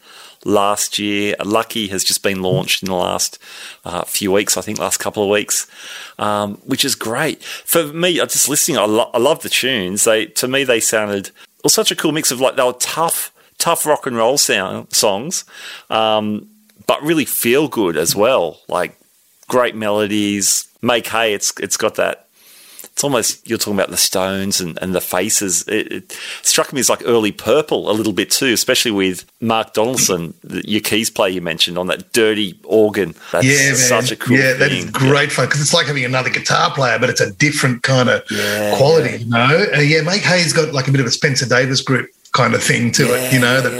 last 0.44 0.98
year. 0.98 1.34
Lucky 1.44 1.88
has 1.88 2.04
just 2.04 2.22
been 2.22 2.42
launched 2.42 2.82
in 2.82 2.88
the 2.88 2.94
last 2.94 3.38
uh, 3.84 4.04
few 4.04 4.32
weeks, 4.32 4.56
I 4.56 4.60
think, 4.60 4.78
last 4.78 4.98
couple 4.98 5.22
of 5.22 5.30
weeks, 5.30 5.66
um, 6.18 6.56
which 6.64 6.84
is 6.84 6.94
great. 6.94 7.42
For 7.42 7.86
me, 7.92 8.20
I 8.20 8.24
just 8.24 8.48
listening, 8.48 8.78
I, 8.78 8.84
lo- 8.84 9.10
I 9.12 9.18
love 9.18 9.42
the 9.42 9.48
tunes. 9.48 10.04
They 10.04 10.26
to 10.26 10.48
me 10.48 10.64
they 10.64 10.80
sounded 10.80 11.30
well 11.62 11.70
such 11.70 11.90
a 11.90 11.96
cool 11.96 12.12
mix 12.12 12.30
of 12.30 12.40
like 12.40 12.56
they 12.56 12.62
were 12.62 12.72
tough, 12.74 13.32
tough 13.58 13.86
rock 13.86 14.06
and 14.06 14.16
roll 14.16 14.38
sound 14.38 14.92
songs, 14.92 15.44
um, 15.90 16.48
but 16.86 17.02
really 17.02 17.24
feel 17.24 17.68
good 17.68 17.96
as 17.96 18.16
well. 18.16 18.60
Like 18.68 18.98
great 19.48 19.74
melodies. 19.74 20.68
Make 20.82 21.06
hay. 21.08 21.34
It's 21.34 21.52
it's 21.60 21.76
got 21.76 21.94
that 21.96 22.21
it's 23.02 23.04
almost 23.04 23.48
you're 23.48 23.58
talking 23.58 23.74
about 23.74 23.90
the 23.90 23.96
stones 23.96 24.60
and, 24.60 24.78
and 24.80 24.94
the 24.94 25.00
faces. 25.00 25.66
It, 25.66 25.92
it, 25.92 26.12
struck 26.42 26.72
me 26.72 26.78
as 26.78 26.88
like 26.88 27.02
early 27.04 27.32
purple 27.32 27.90
a 27.90 27.92
little 27.92 28.12
bit 28.12 28.30
too, 28.30 28.52
especially 28.52 28.92
with 28.92 29.24
Mark 29.40 29.72
Donaldson, 29.72 30.34
the, 30.44 30.62
your 30.68 30.80
keys 30.80 31.10
player 31.10 31.30
you 31.30 31.40
mentioned 31.40 31.78
on 31.78 31.88
that 31.88 32.12
dirty 32.12 32.56
organ. 32.62 33.16
That's 33.32 33.44
yeah, 33.44 33.74
such 33.74 34.12
a 34.12 34.16
cool. 34.16 34.36
Yeah, 34.36 34.52
that 34.52 34.70
is 34.70 34.88
great 34.88 35.30
yeah. 35.30 35.34
fun 35.34 35.46
because 35.46 35.60
it's 35.60 35.74
like 35.74 35.86
having 35.86 36.04
another 36.04 36.30
guitar 36.30 36.70
player, 36.70 36.96
but 37.00 37.10
it's 37.10 37.20
a 37.20 37.32
different 37.32 37.82
kind 37.82 38.08
of 38.08 38.22
yeah, 38.30 38.76
quality. 38.76 39.24
You 39.24 39.30
know, 39.30 39.66
uh, 39.74 39.80
yeah, 39.80 40.02
Make 40.02 40.22
Hay's 40.22 40.52
got 40.52 40.72
like 40.72 40.86
a 40.86 40.92
bit 40.92 41.00
of 41.00 41.06
a 41.06 41.10
Spencer 41.10 41.48
Davis 41.48 41.80
group 41.80 42.08
kind 42.30 42.54
of 42.54 42.62
thing 42.62 42.92
to 42.92 43.02
it. 43.02 43.32
You 43.32 43.40
know, 43.40 43.60
the 43.60 43.72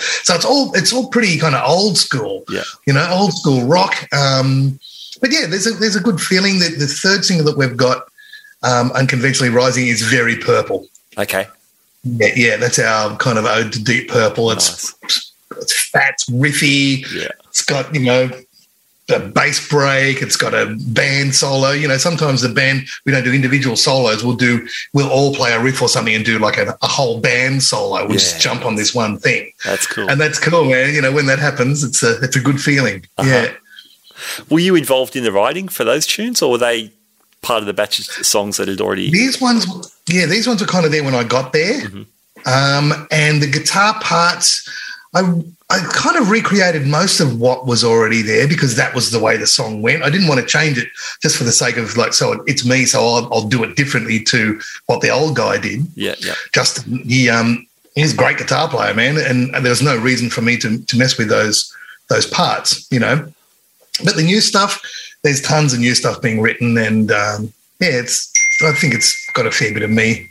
so 0.00 0.34
it's 0.34 0.44
all 0.44 0.74
it's 0.74 0.92
all 0.92 1.08
pretty 1.08 1.38
kind 1.38 1.54
of 1.54 1.66
old 1.66 1.96
school. 1.96 2.44
Yeah, 2.50 2.64
you 2.86 2.92
know, 2.92 3.08
old 3.10 3.32
school 3.32 3.66
rock. 3.66 4.06
Um, 4.12 4.78
but 5.20 5.32
yeah, 5.32 5.46
there's 5.46 5.66
a 5.66 5.72
there's 5.72 5.96
a 5.96 6.00
good 6.00 6.20
feeling 6.20 6.58
that 6.58 6.76
the 6.78 6.86
third 6.86 7.24
single 7.24 7.46
that 7.46 7.56
we've 7.56 7.76
got, 7.76 8.08
um, 8.62 8.90
unconventionally 8.92 9.52
rising, 9.52 9.86
is 9.86 10.02
very 10.02 10.36
purple. 10.36 10.86
Okay. 11.18 11.46
Yeah, 12.04 12.32
yeah, 12.36 12.56
that's 12.56 12.78
our 12.78 13.16
kind 13.16 13.38
of 13.38 13.46
ode 13.46 13.72
to 13.72 13.82
deep 13.82 14.08
purple. 14.10 14.50
It's 14.50 14.94
nice. 15.02 15.32
it's 15.60 15.88
fat, 15.90 16.14
it's 16.14 16.28
riffy. 16.28 17.10
Yeah. 17.12 17.28
It's 17.46 17.64
got 17.64 17.94
you 17.94 18.02
know 18.02 18.30
a 19.10 19.20
bass 19.20 19.68
break. 19.68 20.22
It's 20.22 20.36
got 20.36 20.54
a 20.54 20.76
band 20.88 21.34
solo. 21.34 21.70
You 21.70 21.88
know, 21.88 21.96
sometimes 21.96 22.40
the 22.40 22.48
band 22.48 22.86
we 23.04 23.12
don't 23.12 23.24
do 23.24 23.32
individual 23.32 23.76
solos. 23.76 24.24
We'll 24.24 24.36
do 24.36 24.66
we'll 24.92 25.10
all 25.10 25.34
play 25.34 25.52
a 25.52 25.62
riff 25.62 25.82
or 25.82 25.88
something 25.88 26.14
and 26.14 26.24
do 26.24 26.38
like 26.38 26.56
a, 26.56 26.76
a 26.82 26.86
whole 26.86 27.20
band 27.20 27.62
solo. 27.62 28.02
We'll 28.02 28.12
yeah. 28.12 28.18
just 28.18 28.40
jump 28.40 28.64
on 28.64 28.76
this 28.76 28.94
one 28.94 29.18
thing. 29.18 29.52
That's 29.64 29.86
cool. 29.86 30.10
And 30.10 30.20
that's 30.20 30.38
cool, 30.38 30.64
man. 30.64 30.94
You 30.94 31.02
know, 31.02 31.12
when 31.12 31.26
that 31.26 31.38
happens, 31.38 31.84
it's 31.84 32.02
a 32.02 32.20
it's 32.22 32.36
a 32.36 32.40
good 32.40 32.60
feeling. 32.60 33.04
Uh-huh. 33.18 33.28
Yeah. 33.28 33.52
Were 34.50 34.60
you 34.60 34.74
involved 34.74 35.16
in 35.16 35.24
the 35.24 35.32
writing 35.32 35.68
for 35.68 35.84
those 35.84 36.06
tunes, 36.06 36.42
or 36.42 36.52
were 36.52 36.58
they 36.58 36.92
part 37.42 37.60
of 37.60 37.66
the 37.66 37.74
batch 37.74 37.98
of 37.98 38.06
songs 38.06 38.56
that 38.56 38.68
had 38.68 38.80
already? 38.80 39.10
These 39.10 39.40
ones, 39.40 39.66
yeah, 40.08 40.26
these 40.26 40.46
ones 40.46 40.60
were 40.60 40.66
kind 40.66 40.86
of 40.86 40.92
there 40.92 41.04
when 41.04 41.14
I 41.14 41.24
got 41.24 41.52
there, 41.52 41.82
mm-hmm. 41.82 42.02
um, 42.46 43.06
and 43.10 43.42
the 43.42 43.50
guitar 43.50 43.98
parts, 44.00 44.68
I 45.14 45.22
I 45.70 45.78
kind 45.92 46.16
of 46.16 46.30
recreated 46.30 46.86
most 46.86 47.20
of 47.20 47.40
what 47.40 47.66
was 47.66 47.82
already 47.82 48.22
there 48.22 48.46
because 48.46 48.76
that 48.76 48.94
was 48.94 49.10
the 49.10 49.18
way 49.18 49.36
the 49.36 49.46
song 49.46 49.80
went. 49.80 50.02
I 50.02 50.10
didn't 50.10 50.28
want 50.28 50.40
to 50.40 50.46
change 50.46 50.78
it 50.78 50.88
just 51.22 51.36
for 51.36 51.44
the 51.44 51.52
sake 51.52 51.78
of 51.78 51.96
like, 51.96 52.12
so 52.12 52.44
it's 52.46 52.64
me, 52.66 52.84
so 52.84 53.00
I'll, 53.00 53.32
I'll 53.32 53.48
do 53.48 53.64
it 53.64 53.74
differently 53.74 54.22
to 54.24 54.60
what 54.86 55.00
the 55.00 55.10
old 55.10 55.36
guy 55.36 55.58
did. 55.58 55.80
Yeah, 55.94 56.14
yeah. 56.20 56.34
Justin, 56.52 56.98
he 56.98 57.30
um, 57.30 57.66
he's 57.94 58.12
a 58.12 58.16
great 58.16 58.38
guitar 58.38 58.68
player, 58.68 58.94
man, 58.94 59.16
and, 59.16 59.54
and 59.54 59.64
there 59.64 59.70
was 59.70 59.82
no 59.82 59.96
reason 59.96 60.30
for 60.30 60.42
me 60.42 60.56
to 60.58 60.78
to 60.84 60.98
mess 60.98 61.16
with 61.16 61.28
those 61.28 61.74
those 62.08 62.26
parts, 62.26 62.86
you 62.90 63.00
know. 63.00 63.26
But 64.02 64.16
the 64.16 64.22
new 64.22 64.40
stuff, 64.40 64.82
there's 65.22 65.40
tons 65.40 65.72
of 65.72 65.80
new 65.80 65.94
stuff 65.94 66.20
being 66.20 66.40
written, 66.40 66.76
and 66.78 67.12
um, 67.12 67.52
yeah, 67.80 67.90
it's. 68.00 68.32
I 68.62 68.72
think 68.72 68.94
it's 68.94 69.30
got 69.32 69.46
a 69.46 69.50
fair 69.50 69.74
bit 69.74 69.82
of 69.82 69.90
me 69.90 70.30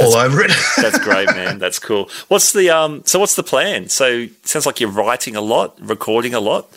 all 0.00 0.14
over 0.16 0.42
it. 0.42 0.50
that's 0.76 0.98
great, 0.98 1.28
man. 1.28 1.58
That's 1.58 1.78
cool. 1.78 2.10
What's 2.28 2.52
the 2.52 2.70
um? 2.70 3.02
So 3.04 3.18
what's 3.18 3.34
the 3.34 3.42
plan? 3.42 3.88
So 3.88 4.26
sounds 4.42 4.66
like 4.66 4.80
you're 4.80 4.90
writing 4.90 5.36
a 5.36 5.40
lot, 5.40 5.78
recording 5.80 6.34
a 6.34 6.40
lot. 6.40 6.68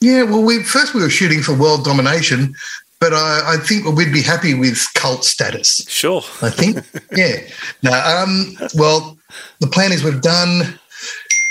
Yeah, 0.00 0.22
well, 0.22 0.42
we 0.42 0.62
first 0.62 0.94
we 0.94 1.02
were 1.02 1.10
shooting 1.10 1.42
for 1.42 1.54
world 1.54 1.84
domination, 1.84 2.54
but 3.00 3.12
I, 3.12 3.54
I 3.54 3.56
think 3.58 3.84
we'd 3.96 4.12
be 4.12 4.22
happy 4.22 4.54
with 4.54 4.86
cult 4.94 5.24
status. 5.24 5.84
Sure, 5.88 6.22
I 6.40 6.50
think. 6.50 6.78
yeah. 7.16 7.40
No. 7.82 7.92
Um. 7.92 8.56
Well, 8.74 9.18
the 9.60 9.66
plan 9.66 9.92
is 9.92 10.02
we've 10.02 10.22
done 10.22 10.78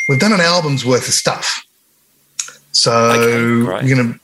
we've 0.08 0.20
done 0.20 0.34
an 0.34 0.42
album's 0.42 0.86
worth 0.86 1.08
of 1.08 1.14
stuff. 1.14 1.66
So 2.72 3.12
okay, 3.12 3.86
we're 3.88 3.96
going 3.96 4.14
to 4.14 4.20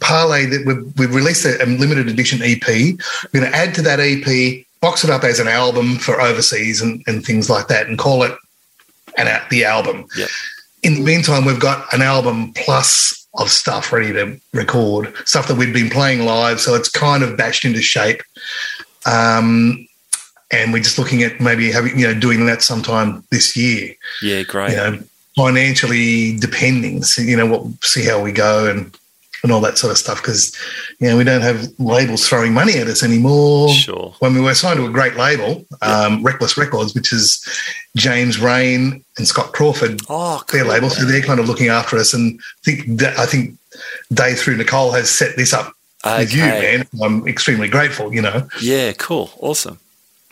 parlay 0.00 0.46
that 0.46 0.66
we've, 0.66 0.98
we've 0.98 1.14
released 1.14 1.44
a, 1.44 1.62
a, 1.62 1.66
limited 1.66 2.08
edition 2.08 2.40
EP. 2.42 2.66
We're 3.32 3.40
going 3.40 3.52
to 3.52 3.56
add 3.56 3.74
to 3.76 3.82
that 3.82 4.00
EP, 4.00 4.66
box 4.80 5.04
it 5.04 5.10
up 5.10 5.24
as 5.24 5.38
an 5.38 5.48
album 5.48 5.96
for 5.96 6.20
overseas 6.20 6.80
and, 6.80 7.02
and 7.06 7.24
things 7.24 7.48
like 7.48 7.68
that, 7.68 7.86
and 7.86 7.98
call 7.98 8.22
it 8.22 8.36
an 9.16 9.28
the 9.50 9.64
album. 9.64 10.06
Yep. 10.16 10.28
In 10.82 10.94
the 10.94 11.00
meantime, 11.00 11.44
we've 11.44 11.60
got 11.60 11.92
an 11.92 12.02
album 12.02 12.52
plus 12.54 13.26
of 13.34 13.50
stuff 13.50 13.92
ready 13.92 14.12
to 14.12 14.40
record, 14.52 15.14
stuff 15.26 15.48
that 15.48 15.56
we've 15.56 15.74
been 15.74 15.90
playing 15.90 16.24
live, 16.24 16.60
so 16.60 16.74
it's 16.74 16.88
kind 16.88 17.22
of 17.22 17.36
bashed 17.36 17.64
into 17.64 17.82
shape. 17.82 18.22
Um, 19.04 19.86
and 20.50 20.72
we're 20.72 20.82
just 20.82 20.98
looking 20.98 21.22
at 21.22 21.40
maybe 21.40 21.72
having 21.72 21.98
you 21.98 22.06
know 22.06 22.18
doing 22.18 22.46
that 22.46 22.62
sometime 22.62 23.24
this 23.30 23.56
year. 23.56 23.94
Yeah, 24.22 24.42
great. 24.42 24.70
You 24.70 24.76
know, 24.76 24.98
financially 25.36 26.36
depending. 26.38 27.02
So, 27.02 27.22
you 27.22 27.36
know, 27.36 27.46
what 27.46 27.84
see 27.84 28.04
how 28.04 28.22
we 28.22 28.32
go 28.32 28.68
and 28.68 28.96
and 29.42 29.52
all 29.52 29.60
that 29.60 29.78
sort 29.78 29.92
of 29.92 29.98
stuff 29.98 30.20
because 30.20 30.56
you 30.98 31.08
know 31.08 31.16
we 31.16 31.22
don't 31.22 31.42
have 31.42 31.68
labels 31.78 32.28
throwing 32.28 32.52
money 32.52 32.78
at 32.78 32.88
us 32.88 33.02
anymore. 33.02 33.68
Sure. 33.68 34.14
When 34.18 34.34
we 34.34 34.40
were 34.40 34.54
signed 34.54 34.78
to 34.78 34.86
a 34.86 34.90
great 34.90 35.14
label, 35.14 35.64
um, 35.82 36.22
Reckless 36.22 36.56
Records, 36.56 36.94
which 36.94 37.12
is 37.12 37.46
James 37.96 38.40
Reyne 38.40 39.04
and 39.18 39.26
Scott 39.26 39.52
Crawford, 39.52 40.00
oh, 40.08 40.42
cool. 40.46 40.58
their 40.58 40.68
label, 40.68 40.90
so 40.90 41.04
they're 41.04 41.22
kind 41.22 41.38
of 41.38 41.48
looking 41.48 41.68
after 41.68 41.96
us. 41.96 42.12
And 42.12 42.40
I 42.40 42.64
think 42.64 42.98
that, 42.98 43.18
I 43.18 43.26
think 43.26 43.56
Dave 44.12 44.38
through 44.38 44.56
Nicole 44.56 44.92
has 44.92 45.10
set 45.10 45.36
this 45.36 45.52
up 45.52 45.72
okay. 46.04 46.18
with 46.18 46.34
you, 46.34 46.42
man. 46.42 46.86
I'm 47.02 47.28
extremely 47.28 47.68
grateful. 47.68 48.12
You 48.12 48.22
know. 48.22 48.48
Yeah. 48.60 48.92
Cool. 48.94 49.30
Awesome. 49.38 49.78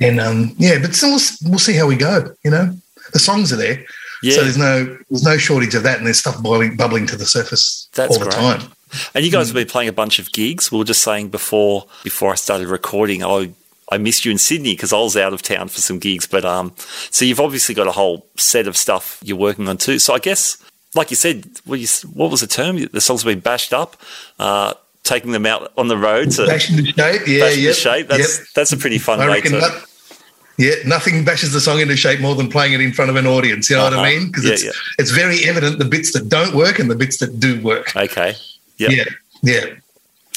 And 0.00 0.20
um, 0.20 0.54
yeah, 0.58 0.78
but 0.80 0.94
still, 0.94 1.18
we'll 1.48 1.58
see 1.58 1.74
how 1.74 1.86
we 1.86 1.96
go. 1.96 2.34
You 2.42 2.50
know, 2.50 2.74
the 3.12 3.18
songs 3.18 3.52
are 3.52 3.56
there. 3.56 3.84
Yeah. 4.24 4.36
So 4.36 4.42
there's 4.42 4.56
no 4.56 4.98
there's 5.10 5.22
no 5.22 5.36
shortage 5.36 5.74
of 5.74 5.82
that, 5.82 5.98
and 5.98 6.06
there's 6.06 6.18
stuff 6.18 6.42
boiling, 6.42 6.76
bubbling 6.76 7.06
to 7.08 7.16
the 7.16 7.26
surface 7.26 7.88
That's 7.92 8.16
all 8.16 8.24
the 8.24 8.30
great. 8.30 8.34
time. 8.34 8.72
And 9.14 9.24
you 9.24 9.30
guys 9.30 9.48
have 9.48 9.54
been 9.54 9.66
playing 9.66 9.88
a 9.88 9.92
bunch 9.92 10.18
of 10.18 10.32
gigs. 10.32 10.72
We 10.72 10.78
were 10.78 10.84
just 10.84 11.02
saying 11.02 11.28
before 11.28 11.86
before 12.02 12.32
I 12.32 12.36
started 12.36 12.68
recording, 12.68 13.22
I 13.22 13.52
I 13.92 13.98
missed 13.98 14.24
you 14.24 14.30
in 14.30 14.38
Sydney 14.38 14.72
because 14.72 14.94
I 14.94 14.98
was 14.98 15.14
out 15.14 15.34
of 15.34 15.42
town 15.42 15.68
for 15.68 15.80
some 15.80 15.98
gigs. 15.98 16.26
But 16.26 16.44
um, 16.44 16.72
so 17.10 17.26
you've 17.26 17.40
obviously 17.40 17.74
got 17.74 17.86
a 17.86 17.92
whole 17.92 18.26
set 18.36 18.66
of 18.66 18.76
stuff 18.76 19.20
you're 19.22 19.36
working 19.36 19.68
on 19.68 19.76
too. 19.76 19.98
So 19.98 20.14
I 20.14 20.18
guess, 20.20 20.56
like 20.94 21.10
you 21.10 21.16
said, 21.16 21.44
what, 21.66 21.78
you, 21.80 21.86
what 22.14 22.30
was 22.30 22.40
the 22.40 22.46
term? 22.46 22.78
The 22.78 23.00
songs 23.02 23.22
have 23.22 23.30
been 23.30 23.40
bashed 23.40 23.74
up. 23.74 23.96
Uh, 24.38 24.72
taking 25.02 25.32
them 25.32 25.44
out 25.44 25.70
on 25.76 25.88
the 25.88 25.98
road 25.98 26.30
to 26.30 26.46
bash 26.46 26.70
into 26.70 26.86
shape, 26.86 27.26
yeah, 27.26 27.50
yeah, 27.50 27.72
shape. 27.72 28.08
That's 28.08 28.38
yep. 28.38 28.48
that's 28.54 28.72
a 28.72 28.76
pretty 28.78 28.96
fun 28.96 29.20
I 29.20 29.28
way 29.28 29.40
to. 29.42 29.50
That, 29.50 29.84
yeah, 30.56 30.74
nothing 30.86 31.24
bashes 31.24 31.52
the 31.52 31.60
song 31.60 31.80
into 31.80 31.96
shape 31.96 32.20
more 32.20 32.34
than 32.34 32.48
playing 32.48 32.74
it 32.74 32.80
in 32.80 32.92
front 32.92 33.10
of 33.10 33.16
an 33.16 33.26
audience. 33.26 33.68
You 33.68 33.76
know 33.76 33.86
uh-huh. 33.86 33.96
what 33.96 34.06
I 34.06 34.10
uh-huh. 34.10 34.20
mean? 34.20 34.28
Because 34.28 34.44
yeah, 34.44 34.52
it's 34.52 34.64
yeah. 34.64 34.70
it's 34.98 35.10
very 35.10 35.44
evident 35.44 35.78
the 35.78 35.84
bits 35.84 36.12
that 36.12 36.28
don't 36.28 36.54
work 36.54 36.78
and 36.78 36.90
the 36.90 36.94
bits 36.94 37.18
that 37.18 37.40
do 37.40 37.60
work. 37.60 37.94
Okay. 37.96 38.34
Yep. 38.78 38.90
Yeah. 38.90 39.04
Yeah. 39.42 39.74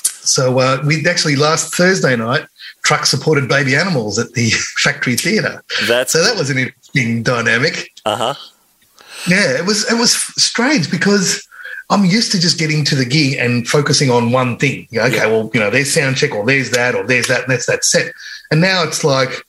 So 0.03 0.59
uh, 0.59 0.83
we 0.85 1.05
actually 1.07 1.35
last 1.35 1.73
Thursday 1.73 2.15
night 2.15 2.47
truck 2.83 3.05
supported 3.05 3.47
baby 3.47 3.75
animals 3.75 4.17
at 4.17 4.33
the 4.33 4.49
factory 4.83 5.15
theatre. 5.15 5.63
That's 5.87 6.13
so 6.13 6.23
that 6.23 6.37
was 6.37 6.49
an 6.49 6.57
interesting 6.57 7.23
dynamic. 7.23 7.91
Uh 8.05 8.15
huh. 8.15 8.33
Yeah, 9.27 9.57
it 9.57 9.65
was 9.65 9.89
it 9.91 9.97
was 9.97 10.13
strange 10.41 10.89
because 10.89 11.47
I'm 11.89 12.05
used 12.05 12.31
to 12.33 12.39
just 12.39 12.59
getting 12.59 12.83
to 12.85 12.95
the 12.95 13.05
gig 13.05 13.37
and 13.39 13.67
focusing 13.67 14.09
on 14.09 14.31
one 14.31 14.57
thing. 14.57 14.87
You 14.89 14.99
know, 14.99 15.05
okay, 15.05 15.17
yeah. 15.17 15.27
well, 15.27 15.49
you 15.53 15.59
know, 15.59 15.69
there's 15.69 15.93
sound 15.93 16.17
check 16.17 16.33
or 16.33 16.45
there's 16.45 16.71
that 16.71 16.95
or 16.95 17.05
there's 17.05 17.27
that 17.27 17.43
and 17.43 17.51
that's 17.51 17.65
that 17.67 17.83
set. 17.83 18.13
And 18.51 18.61
now 18.61 18.83
it's 18.83 19.03
like 19.03 19.45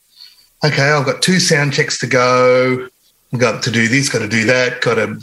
okay, 0.65 0.91
I've 0.91 1.07
got 1.07 1.23
two 1.23 1.41
sound 1.41 1.73
checks 1.73 1.99
to 2.01 2.07
go. 2.07 2.89
I've 3.33 3.41
got 3.41 3.63
to 3.65 3.71
do 3.71 3.89
this, 3.89 4.09
got 4.09 4.21
to 4.21 4.29
do 4.29 4.45
that, 4.47 4.81
got 4.81 4.95
to 4.95 5.21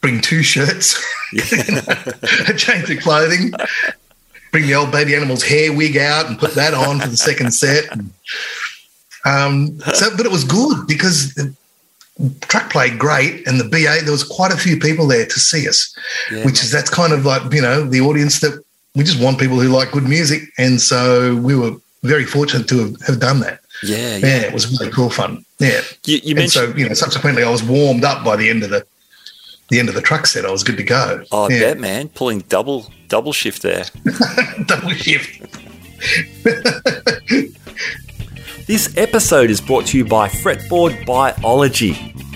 bring 0.00 0.20
two 0.20 0.42
shirts, 0.42 0.96
a 2.48 2.54
change 2.54 2.88
of 2.88 3.00
clothing, 3.00 3.52
bring 4.52 4.66
the 4.66 4.74
old 4.74 4.92
baby 4.92 5.14
animal's 5.16 5.42
hair 5.42 5.72
wig 5.72 5.96
out 5.96 6.26
and 6.26 6.38
put 6.38 6.54
that 6.54 6.72
on 6.72 7.00
for 7.00 7.08
the 7.08 7.16
second 7.16 7.52
set. 7.52 7.84
Um, 9.24 9.80
so, 9.94 10.16
but 10.16 10.24
it 10.24 10.30
was 10.30 10.44
good 10.44 10.86
because 10.86 11.34
the 11.34 11.54
truck 12.42 12.70
played 12.70 12.98
great, 12.98 13.46
and 13.46 13.58
the 13.60 13.64
BA 13.64 14.04
there 14.04 14.12
was 14.12 14.24
quite 14.24 14.52
a 14.52 14.56
few 14.56 14.78
people 14.78 15.06
there 15.06 15.26
to 15.26 15.40
see 15.40 15.68
us, 15.68 15.96
yeah, 16.30 16.44
which 16.44 16.62
is 16.62 16.70
that's 16.70 16.90
kind 16.90 17.12
of 17.12 17.24
like 17.24 17.52
you 17.52 17.60
know 17.60 17.82
the 17.82 18.00
audience 18.00 18.40
that 18.40 18.62
we 18.94 19.04
just 19.04 19.20
want 19.20 19.38
people 19.38 19.58
who 19.58 19.68
like 19.68 19.90
good 19.90 20.08
music, 20.08 20.42
and 20.58 20.80
so 20.80 21.36
we 21.36 21.56
were 21.56 21.72
very 22.04 22.24
fortunate 22.24 22.68
to 22.68 22.78
have, 22.78 23.00
have 23.02 23.20
done 23.20 23.40
that. 23.40 23.60
Yeah, 23.82 24.16
yeah, 24.16 24.26
yeah, 24.26 24.42
it 24.42 24.52
was 24.52 24.70
really 24.70 24.92
cool 24.92 25.10
fun. 25.10 25.44
Yeah, 25.58 25.80
you, 26.04 26.18
you 26.22 26.34
mentioned 26.34 26.72
so 26.72 26.76
you 26.76 26.88
know 26.88 26.94
subsequently 26.94 27.42
I 27.42 27.50
was 27.50 27.62
warmed 27.62 28.04
up 28.04 28.24
by 28.24 28.36
the 28.36 28.48
end 28.48 28.62
of 28.64 28.70
the 28.70 28.84
the 29.68 29.78
end 29.78 29.88
of 29.88 29.94
the 29.94 30.02
truck 30.02 30.26
set. 30.26 30.44
I 30.44 30.50
was 30.50 30.64
good 30.64 30.76
to 30.78 30.82
go. 30.82 31.24
Oh, 31.30 31.44
I 31.44 31.52
yeah. 31.52 31.60
bet, 31.60 31.78
man, 31.78 32.08
pulling 32.08 32.40
double 32.48 32.90
double 33.08 33.32
shift 33.32 33.62
there. 33.62 33.84
double 34.66 34.90
shift. 34.90 35.56
This 38.68 38.94
episode 38.98 39.48
is 39.48 39.62
brought 39.62 39.86
to 39.86 39.96
you 39.96 40.04
by 40.04 40.28
Fretboard 40.28 41.06
Biology, 41.06 41.92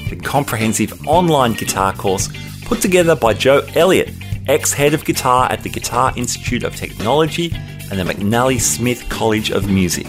the 0.08 0.16
comprehensive 0.16 1.06
online 1.06 1.52
guitar 1.52 1.92
course 1.92 2.30
put 2.64 2.80
together 2.80 3.14
by 3.14 3.34
Joe 3.34 3.60
Elliott, 3.74 4.14
ex 4.48 4.72
head 4.72 4.94
of 4.94 5.04
guitar 5.04 5.52
at 5.52 5.62
the 5.62 5.68
Guitar 5.68 6.10
Institute 6.16 6.64
of 6.64 6.74
Technology 6.74 7.52
and 7.90 8.00
the 8.00 8.04
McNally 8.04 8.58
Smith 8.58 9.06
College 9.10 9.50
of 9.50 9.68
Music. 9.68 10.06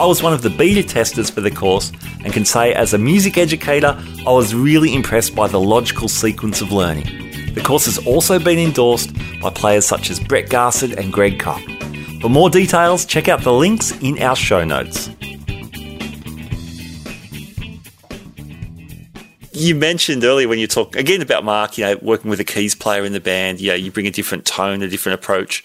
I 0.00 0.06
was 0.06 0.22
one 0.22 0.32
of 0.32 0.42
the 0.42 0.50
beta 0.50 0.86
testers 0.86 1.28
for 1.28 1.40
the 1.40 1.50
course 1.50 1.90
and 2.24 2.32
can 2.32 2.44
say, 2.44 2.72
as 2.72 2.94
a 2.94 2.98
music 2.98 3.36
educator, 3.36 4.00
I 4.26 4.30
was 4.30 4.54
really 4.54 4.94
impressed 4.94 5.34
by 5.34 5.48
the 5.48 5.58
logical 5.60 6.06
sequence 6.06 6.60
of 6.60 6.70
learning. 6.70 7.52
The 7.54 7.60
course 7.62 7.86
has 7.86 7.98
also 8.06 8.38
been 8.38 8.58
endorsed 8.60 9.10
by 9.42 9.50
players 9.50 9.86
such 9.86 10.10
as 10.10 10.20
Brett 10.20 10.50
Garsed 10.50 10.92
and 10.92 11.12
Greg 11.12 11.40
Koch. 11.40 11.60
For 12.20 12.28
more 12.28 12.48
details, 12.48 13.04
check 13.06 13.26
out 13.28 13.42
the 13.42 13.52
links 13.52 13.90
in 14.00 14.22
our 14.22 14.36
show 14.36 14.64
notes. 14.64 15.10
You 19.52 19.74
mentioned 19.74 20.22
earlier 20.22 20.46
when 20.46 20.60
you 20.60 20.68
talk 20.68 20.94
again 20.94 21.20
about 21.20 21.42
Mark, 21.44 21.76
you 21.76 21.84
know, 21.84 21.98
working 22.00 22.30
with 22.30 22.38
a 22.38 22.44
keys 22.44 22.76
player 22.76 23.04
in 23.04 23.12
the 23.12 23.18
band. 23.20 23.60
Yeah, 23.60 23.74
you 23.74 23.90
bring 23.90 24.06
a 24.06 24.10
different 24.12 24.44
tone, 24.44 24.82
a 24.82 24.88
different 24.88 25.14
approach. 25.20 25.64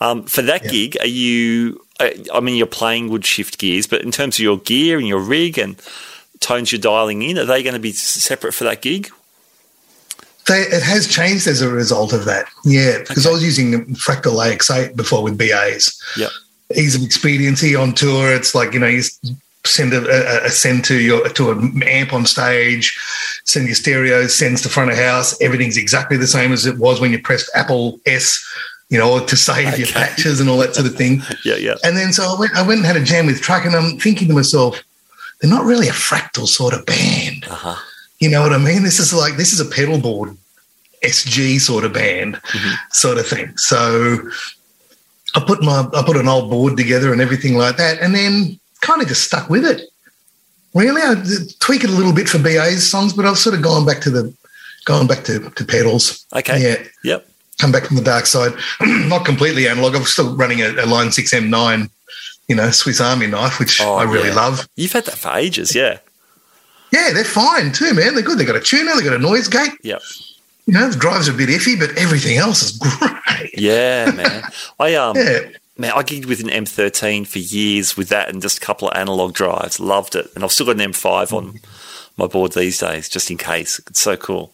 Um, 0.00 0.22
for 0.22 0.42
that 0.42 0.64
Yeah. 0.66 0.70
gig, 0.70 0.96
are 1.00 1.06
you? 1.08 1.80
Uh, 2.02 2.10
I 2.34 2.40
mean, 2.40 2.56
you're 2.56 2.66
playing 2.66 3.08
would 3.10 3.24
shift 3.24 3.58
gears, 3.58 3.86
but 3.86 4.02
in 4.02 4.10
terms 4.10 4.36
of 4.36 4.40
your 4.40 4.58
gear 4.58 4.98
and 4.98 5.06
your 5.06 5.20
rig 5.20 5.58
and 5.58 5.76
tones 6.40 6.72
you're 6.72 6.80
dialing 6.80 7.22
in, 7.22 7.38
are 7.38 7.44
they 7.44 7.62
going 7.62 7.74
to 7.74 7.80
be 7.80 7.92
separate 7.92 8.52
for 8.52 8.64
that 8.64 8.82
gig? 8.82 9.10
They, 10.48 10.62
it 10.62 10.82
has 10.82 11.06
changed 11.06 11.46
as 11.46 11.62
a 11.62 11.68
result 11.68 12.12
of 12.12 12.24
that. 12.24 12.46
Yeah, 12.64 12.98
because 12.98 13.26
I 13.26 13.30
was 13.30 13.44
using 13.44 13.70
the 13.70 13.78
Fractal 13.94 14.34
AX8 14.44 14.96
before 14.96 15.22
with 15.22 15.38
BAs. 15.38 16.00
Yep. 16.16 16.30
Ease 16.76 16.96
of 16.96 17.02
expediency 17.02 17.76
on 17.76 17.92
tour. 17.94 18.34
It's 18.34 18.54
like 18.54 18.72
you 18.72 18.80
know 18.80 18.86
you 18.86 19.02
send 19.64 19.92
a, 19.92 19.98
a, 19.98 20.46
a 20.46 20.50
send 20.50 20.84
to 20.86 20.98
your 20.98 21.28
to 21.28 21.50
an 21.50 21.82
amp 21.84 22.12
on 22.12 22.26
stage, 22.26 22.98
send 23.44 23.66
your 23.66 23.74
stereo, 23.74 24.26
sends 24.26 24.62
to 24.62 24.68
front 24.68 24.90
of 24.90 24.96
house. 24.96 25.40
Everything's 25.40 25.76
exactly 25.76 26.16
the 26.16 26.26
same 26.26 26.50
as 26.52 26.66
it 26.66 26.78
was 26.78 27.00
when 27.00 27.12
you 27.12 27.20
pressed 27.20 27.50
Apple 27.54 28.00
S, 28.06 28.42
you 28.92 28.98
know, 28.98 29.24
to 29.24 29.36
save 29.36 29.78
your 29.80 29.88
patches 29.88 30.38
and 30.38 30.50
all 30.50 30.58
that 30.58 30.74
sort 30.74 30.86
of 30.86 30.94
thing. 30.94 31.22
Yeah, 31.44 31.56
yeah. 31.56 31.74
And 31.82 31.96
then 31.96 32.12
so 32.12 32.22
I 32.24 32.38
went, 32.38 32.52
I 32.54 32.62
went 32.62 32.78
and 32.78 32.86
had 32.86 32.96
a 32.96 33.02
jam 33.02 33.26
with 33.26 33.40
Truck, 33.40 33.64
and 33.64 33.74
I'm 33.74 33.98
thinking 33.98 34.28
to 34.28 34.34
myself, 34.34 34.80
they're 35.40 35.50
not 35.50 35.64
really 35.64 35.88
a 35.88 35.92
fractal 35.92 36.46
sort 36.46 36.74
of 36.74 36.84
band. 36.84 37.46
Uh 37.48 37.54
huh. 37.54 37.76
You 38.20 38.30
know 38.30 38.42
what 38.42 38.52
I 38.52 38.58
mean? 38.58 38.82
This 38.84 39.00
is 39.00 39.12
like 39.12 39.36
this 39.36 39.52
is 39.52 39.60
a 39.60 39.64
pedal 39.64 39.98
board 39.98 40.36
SG 41.02 41.58
sort 41.58 41.84
of 41.84 41.92
band, 41.92 42.40
sort 42.90 43.18
of 43.18 43.26
thing. 43.26 43.56
So 43.56 44.18
I 45.34 45.40
put 45.40 45.62
my 45.62 45.88
I 45.94 46.02
put 46.04 46.16
an 46.16 46.28
old 46.28 46.50
board 46.50 46.76
together 46.76 47.12
and 47.12 47.20
everything 47.20 47.56
like 47.56 47.76
that, 47.78 47.98
and 48.00 48.14
then 48.14 48.60
kind 48.82 49.00
of 49.02 49.08
just 49.08 49.24
stuck 49.24 49.48
with 49.48 49.64
it. 49.64 49.80
Really, 50.74 51.02
I 51.02 51.14
tweak 51.60 51.82
it 51.84 51.90
a 51.90 51.94
little 51.94 52.12
bit 52.12 52.28
for 52.28 52.38
BA's 52.38 52.88
songs, 52.88 53.14
but 53.14 53.24
I've 53.24 53.38
sort 53.38 53.56
of 53.56 53.62
gone 53.62 53.84
back 53.84 54.00
to 54.02 54.10
the 54.10 54.32
gone 54.84 55.06
back 55.06 55.24
to, 55.24 55.50
to 55.50 55.64
pedals. 55.64 56.24
Okay. 56.34 56.62
Yeah, 56.62 56.88
Yep. 57.04 57.26
Come 57.62 57.72
back 57.72 57.86
from 57.86 57.96
the 57.96 58.02
dark 58.02 58.26
side. 58.26 58.52
Not 58.82 59.24
completely 59.24 59.66
analog. 59.68 59.94
I'm 59.94 60.02
still 60.04 60.36
running 60.36 60.60
a, 60.60 60.68
a 60.72 60.86
Line 60.86 61.10
Six 61.12 61.32
M9, 61.32 61.88
you 62.48 62.56
know, 62.56 62.70
Swiss 62.70 63.00
Army 63.00 63.28
knife, 63.28 63.58
which 63.58 63.80
Oh, 63.80 63.94
I 63.94 64.02
really 64.04 64.28
yeah. 64.28 64.34
love. 64.34 64.68
You've 64.76 64.92
had 64.92 65.04
that 65.06 65.16
for 65.16 65.32
ages. 65.36 65.74
Yeah. 65.74 65.98
Yeah, 66.92 67.10
they're 67.14 67.24
fine 67.24 67.72
too, 67.72 67.94
man. 67.94 68.14
They're 68.14 68.22
good. 68.22 68.36
They've 68.38 68.46
got 68.46 68.56
a 68.56 68.60
tuner, 68.60 68.94
they've 68.94 69.04
got 69.04 69.14
a 69.14 69.18
noise 69.18 69.48
gate. 69.48 69.72
Yep. 69.82 70.02
You 70.66 70.74
know, 70.74 70.88
the 70.90 70.98
drives 70.98 71.26
a 71.28 71.32
bit 71.32 71.48
iffy, 71.48 71.78
but 71.78 71.96
everything 71.96 72.36
else 72.36 72.62
is 72.62 72.72
great. 72.78 73.50
Yeah, 73.58 74.10
man. 74.14 74.42
I 74.78 74.94
um, 74.96 75.16
Yeah. 75.16 75.38
man, 75.78 75.92
I 75.96 76.02
gigged 76.02 76.26
with 76.26 76.40
an 76.40 76.48
M13 76.50 77.26
for 77.26 77.38
years 77.38 77.96
with 77.96 78.08
that 78.10 78.28
and 78.28 78.42
just 78.42 78.58
a 78.58 78.60
couple 78.60 78.88
of 78.88 78.96
analog 78.96 79.32
drives. 79.32 79.80
Loved 79.80 80.14
it, 80.16 80.26
and 80.34 80.44
I've 80.44 80.52
still 80.52 80.66
got 80.66 80.78
an 80.80 80.92
M5 80.92 81.32
on 81.32 81.60
my 82.18 82.26
board 82.26 82.52
these 82.52 82.78
days, 82.78 83.08
just 83.08 83.30
in 83.30 83.38
case. 83.38 83.80
It's 83.86 84.00
so 84.00 84.16
cool. 84.16 84.52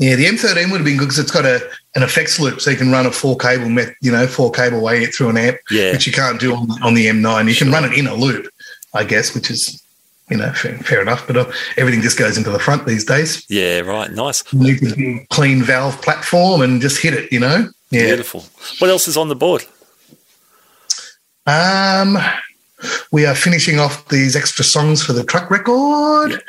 Yeah, 0.00 0.14
the 0.14 0.26
M13 0.26 0.70
would 0.70 0.78
have 0.78 0.84
been 0.84 0.96
good 0.96 1.06
because 1.06 1.18
it's 1.18 1.30
got 1.32 1.44
a 1.44 1.60
an 1.96 2.02
effects 2.04 2.38
loop, 2.38 2.60
so 2.60 2.70
you 2.70 2.76
can 2.76 2.92
run 2.92 3.04
a 3.06 3.10
four 3.10 3.36
cable, 3.36 3.68
met, 3.68 3.94
you 4.00 4.12
know, 4.12 4.26
four 4.28 4.52
cable 4.52 4.80
way 4.80 5.04
through 5.06 5.30
an 5.30 5.36
amp, 5.36 5.58
Yeah. 5.72 5.90
which 5.92 6.06
you 6.06 6.12
can't 6.12 6.38
do 6.38 6.54
on, 6.54 6.70
on 6.82 6.94
the 6.94 7.06
M9. 7.06 7.48
You 7.48 7.56
can 7.56 7.72
run 7.72 7.84
it 7.84 7.92
in 7.98 8.06
a 8.06 8.14
loop, 8.14 8.48
I 8.94 9.02
guess, 9.04 9.34
which 9.34 9.50
is 9.50 9.82
you 10.30 10.36
know 10.36 10.52
fair, 10.52 10.78
fair 10.78 11.02
enough. 11.02 11.26
But 11.26 11.36
uh, 11.36 11.50
everything 11.76 12.00
just 12.00 12.16
goes 12.18 12.38
into 12.38 12.50
the 12.50 12.60
front 12.60 12.86
these 12.86 13.04
days. 13.04 13.44
Yeah, 13.48 13.80
right. 13.80 14.10
Nice. 14.12 14.42
Clean 14.42 15.62
valve 15.64 16.00
platform 16.00 16.62
and 16.62 16.80
just 16.80 17.02
hit 17.02 17.14
it, 17.14 17.32
you 17.32 17.40
know. 17.40 17.68
Yeah. 17.90 18.06
Beautiful. 18.06 18.44
What 18.78 18.90
else 18.90 19.08
is 19.08 19.16
on 19.16 19.28
the 19.28 19.34
board? 19.36 19.64
Um, 21.46 22.18
we 23.10 23.26
are 23.26 23.34
finishing 23.34 23.80
off 23.80 24.06
these 24.08 24.36
extra 24.36 24.64
songs 24.64 25.02
for 25.02 25.12
the 25.12 25.24
truck 25.24 25.50
record. 25.50 26.42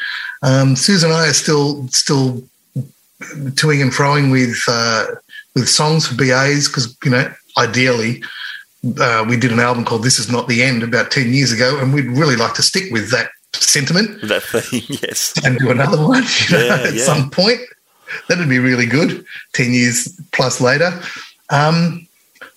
Um, 0.43 0.75
Susan 0.75 1.09
and 1.09 1.17
I 1.19 1.29
are 1.29 1.33
still 1.33 1.87
still 1.87 2.43
toing 3.21 3.81
and 3.81 3.91
froing 3.91 4.31
with 4.31 4.63
uh, 4.67 5.05
with 5.55 5.67
songs 5.69 6.07
for 6.07 6.15
BAs 6.15 6.67
because 6.67 6.95
you 7.03 7.11
know 7.11 7.31
ideally 7.57 8.23
uh, 8.99 9.25
we 9.27 9.35
did 9.37 9.51
an 9.51 9.59
album 9.59 9.83
called 9.85 10.03
"This 10.03 10.19
Is 10.19 10.31
Not 10.31 10.47
the 10.47 10.63
End" 10.63 10.83
about 10.83 11.11
ten 11.11 11.33
years 11.33 11.51
ago, 11.51 11.79
and 11.79 11.93
we'd 11.93 12.05
really 12.07 12.35
like 12.35 12.53
to 12.55 12.61
stick 12.63 12.91
with 12.91 13.11
that 13.11 13.29
sentiment 13.53 14.21
That 14.27 14.43
thing, 14.43 14.81
yes. 15.03 15.33
and 15.43 15.57
do 15.59 15.69
another 15.71 15.97
one 15.97 16.23
you 16.49 16.57
know, 16.57 16.65
Yeah, 16.65 16.83
at 16.87 16.93
yeah. 16.93 17.03
some 17.03 17.29
point. 17.29 17.59
That'd 18.27 18.49
be 18.49 18.59
really 18.59 18.85
good. 18.87 19.23
Ten 19.53 19.73
years 19.73 20.19
plus 20.31 20.59
later. 20.61 20.99
Um, 21.51 22.07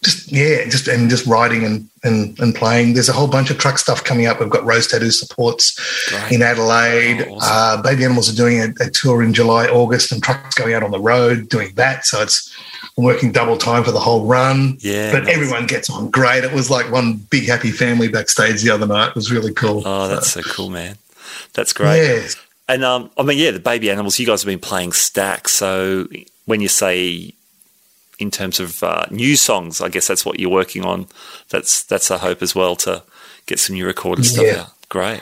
just 0.03 0.33
yeah, 0.33 0.65
just 0.65 0.89
and 0.89 1.09
just 1.09 1.27
writing 1.27 1.65
and, 1.65 1.89
and 2.03 2.39
and 2.41 2.55
playing. 2.55 2.95
There's 2.95 3.09
a 3.09 3.13
whole 3.13 3.29
bunch 3.29 3.51
of 3.51 3.59
truck 3.59 3.79
stuff 3.79 4.03
coming 4.03 4.27
up. 4.27 4.41
We've 4.41 4.51
got 4.51 4.65
Rose 4.65 4.89
Tattoo 4.89 5.11
supports 5.11 6.09
Great. 6.09 6.33
in 6.33 6.43
Adelaide. 6.43 7.27
Oh, 7.29 7.35
awesome. 7.37 7.81
uh, 7.81 7.83
Baby 7.83 8.05
Animals 8.05 8.33
are 8.33 8.37
doing 8.37 8.61
a, 8.61 8.85
a 8.85 8.91
tour 8.91 9.23
in 9.23 9.33
July, 9.33 9.67
August, 9.67 10.11
and 10.11 10.23
trucks 10.23 10.55
going 10.55 10.75
out 10.75 10.83
on 10.83 10.91
the 10.91 11.01
road 11.01 11.49
doing 11.49 11.73
that. 11.77 12.05
So 12.05 12.21
it's 12.21 12.53
I'm 12.99 13.05
working 13.05 13.33
double 13.33 13.57
time 13.57 13.85
for 13.85 13.93
the 13.93 14.01
whole 14.01 14.27
run. 14.27 14.77
Yeah. 14.81 15.13
but 15.13 15.25
nice. 15.25 15.35
everyone 15.35 15.67
gets 15.67 15.89
on 15.89 16.11
great. 16.11 16.45
It 16.45 16.53
was 16.53 16.69
like 16.69 16.91
one 16.91 17.15
big 17.31 17.47
happy 17.47 17.71
family 17.71 18.09
backstage 18.09 18.63
the 18.63 18.71
other 18.71 18.87
night. 18.87 19.11
It 19.11 19.15
was 19.15 19.31
really 19.31 19.53
cool. 19.55 19.83
Oh, 19.87 20.09
that's 20.09 20.33
so 20.33 20.43
cool, 20.43 20.69
man. 20.69 20.97
That's 21.55 21.73
great. 21.73 22.03
yeah. 22.03 22.29
And 22.69 22.85
um, 22.85 23.11
I 23.17 23.23
mean, 23.23 23.39
yeah, 23.39 23.51
the 23.51 23.61
baby 23.61 23.91
animals. 23.91 24.19
You 24.19 24.27
guys 24.27 24.43
have 24.43 24.47
been 24.47 24.59
playing 24.59 24.93
stacks. 24.93 25.53
So 25.53 26.09
when 26.47 26.61
you 26.61 26.69
say 26.69 27.35
in 28.23 28.31
terms 28.31 28.59
of 28.61 28.83
uh, 28.83 29.05
new 29.11 29.37
songs, 29.37 29.81
I 29.81 29.89
guess 29.89 30.07
that's 30.09 30.25
what 30.25 30.39
you're 30.41 30.51
working 30.51 30.85
on. 30.85 31.07
That's 31.51 31.83
that's 31.83 32.11
a 32.11 32.19
hope 32.19 32.41
as 32.43 32.55
well 32.55 32.77
to 32.77 33.03
get 33.47 33.59
some 33.59 33.75
new 33.75 33.85
recorded 33.87 34.25
stuff 34.25 34.47
Yeah. 34.47 34.61
out. 34.63 34.71
Great. 34.89 35.21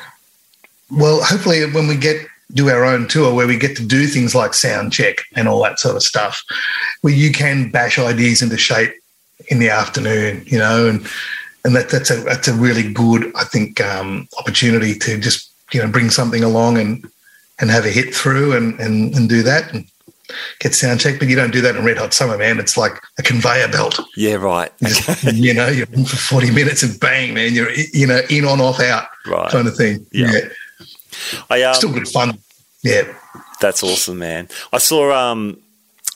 well, 0.91 1.23
hopefully 1.23 1.65
when 1.73 1.87
we 1.89 1.97
get 1.97 2.27
do 2.53 2.69
our 2.69 2.85
own 2.85 3.07
tour 3.07 3.33
where 3.33 3.47
we 3.47 3.57
get 3.57 3.77
to 3.77 3.85
do 3.87 4.07
things 4.09 4.35
like 4.35 4.55
sound 4.55 4.93
check 4.93 5.19
and 5.37 5.47
all 5.49 5.63
that 5.63 5.79
sort 5.79 5.95
of 5.97 6.03
stuff, 6.03 6.43
where 7.03 7.15
you 7.15 7.31
can 7.33 7.71
bash 7.71 7.97
ideas 7.99 8.43
into 8.43 8.57
shape 8.59 8.93
in 9.49 9.59
the 9.61 9.71
afternoon, 9.71 10.43
you 10.47 10.59
know, 10.59 10.89
and 10.89 11.07
and 11.65 11.77
that 11.77 11.89
that's 11.91 12.11
a 12.11 12.17
that's 12.17 12.49
a 12.49 12.55
really 12.55 12.93
good, 12.93 13.33
I 13.37 13.45
think, 13.45 13.81
um, 13.81 14.29
opportunity 14.39 14.95
to 14.99 15.19
just 15.19 15.51
you 15.73 15.81
know 15.81 15.89
bring 15.89 16.11
something 16.11 16.43
along 16.43 16.79
and 16.79 17.05
and 17.61 17.71
have 17.71 17.85
a 17.87 17.91
hit 17.91 18.13
through 18.15 18.53
and 18.57 18.79
and 18.81 19.15
and 19.15 19.29
do 19.29 19.43
that 19.45 19.73
and 19.73 19.85
get 20.59 20.75
sound 20.75 21.01
check. 21.01 21.19
But 21.19 21.29
you 21.29 21.37
don't 21.37 21.51
do 21.53 21.61
that 21.61 21.77
in 21.77 21.85
Red 21.85 21.99
Hot 21.99 22.13
Summer, 22.15 22.37
man. 22.39 22.59
It's 22.59 22.77
like 22.77 22.93
a 23.19 23.23
conveyor 23.23 23.69
belt. 23.69 23.99
Yeah, 24.17 24.35
right. 24.35 24.73
Okay. 24.85 25.33
you 25.33 25.55
know, 25.55 25.69
you're 25.69 25.87
in 25.93 26.05
for 26.05 26.17
40 26.17 26.51
minutes 26.51 26.83
and 26.83 26.99
bang, 27.01 27.35
man, 27.35 27.55
you're, 27.55 27.71
you 27.93 28.07
know, 28.07 28.21
in 28.31 28.45
on, 28.45 28.61
off, 28.61 28.81
out 28.81 29.09
Right. 29.27 29.51
kind 29.51 29.69
of 29.69 29.77
thing. 29.77 30.07
Yeah. 30.13 30.33
Yeah. 30.33 30.49
I, 31.51 31.63
um, 31.63 31.75
Still 31.75 31.93
good 31.93 32.09
fun. 32.09 32.39
Yeah. 32.83 33.03
That's 33.61 33.83
awesome, 33.83 34.19
man. 34.19 34.49
I 34.73 34.79
saw 34.79 35.13
um, 35.13 35.59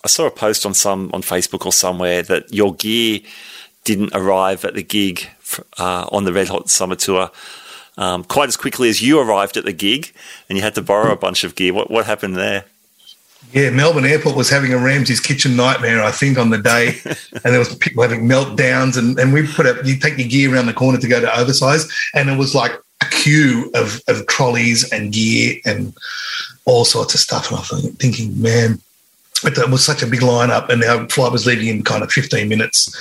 I 0.03 0.09
saw 0.09 0.27
a 0.27 0.31
post 0.31 0.65
on 0.65 0.75
some 0.75 1.11
on 1.13 1.23
Facebook 1.23 1.67
or 1.67 1.73
somewhere 1.73 2.23
that 2.23 2.53
your 2.53 2.75
gear 2.75 3.21
didn't 3.85 4.11
arrive 4.15 4.65
at 4.65 4.75
the 4.75 4.83
gig 4.83 5.29
uh, 5.79 6.07
on 6.11 6.25
the 6.25 6.33
Red 6.33 6.49
Hot 6.49 6.71
Summer 6.71 6.97
Tour 6.97 7.31
um, 7.97 8.25
quite 8.25 8.49
as 8.49 8.57
quickly 8.57 8.89
as 8.89 9.03
you 9.03 9.21
arrived 9.21 9.57
at 9.57 9.65
the 9.65 9.73
gig, 9.73 10.13
and 10.49 10.59
you 10.59 10.65
had 10.65 10.75
to 10.75 10.83
borrow 10.83 11.13
a 11.13 11.17
bunch 11.17 11.45
of 11.45 11.55
gear. 11.55 11.73
What 11.73 11.91
what 11.91 12.07
happened 12.07 12.37
there? 12.37 12.65
Yeah. 13.53 13.71
Melbourne 13.71 14.05
Airport 14.05 14.37
was 14.37 14.51
having 14.51 14.73
a 14.73 14.79
Ramsay's 14.79 15.21
kitchen 15.21 15.57
nightmare, 15.57 16.03
I 16.03 16.11
think, 16.11 16.39
on 16.39 16.51
the 16.51 16.59
day. 16.59 16.97
and 17.05 17.53
there 17.53 17.59
was 17.59 17.75
people 17.77 18.03
having 18.03 18.27
meltdowns. 18.29 18.97
And, 18.99 19.19
and 19.19 19.33
we 19.33 19.47
put 19.47 19.67
up, 19.67 19.85
you 19.85 19.97
take 19.99 20.19
your 20.19 20.29
gear 20.29 20.55
around 20.55 20.67
the 20.67 20.73
corner 20.73 20.99
to 20.99 21.09
go 21.09 21.21
to 21.21 21.39
oversize. 21.39 21.89
And 22.15 22.29
it 22.29 22.39
was 22.39 22.55
like 22.55 22.73
a 23.01 23.07
queue 23.07 23.71
of, 23.75 24.01
of 24.09 24.27
trolleys 24.27 24.91
and 24.93 25.13
gear 25.13 25.57
and 25.65 25.95
all 26.65 26.85
sorts 26.85 27.15
of 27.15 27.21
stuff. 27.21 27.49
And 27.51 27.59
I 27.59 27.61
was 27.61 27.97
thinking, 27.97 28.41
man, 28.41 28.81
it 29.45 29.59
it 29.59 29.71
was 29.71 29.85
such 29.85 30.03
a 30.03 30.07
big 30.07 30.21
lineup. 30.21 30.69
And 30.69 30.83
our 30.83 31.09
flight 31.09 31.33
was 31.33 31.47
leaving 31.47 31.69
in 31.69 31.85
kind 31.85 32.03
of 32.03 32.11
15 32.13 32.49
minutes. 32.49 32.95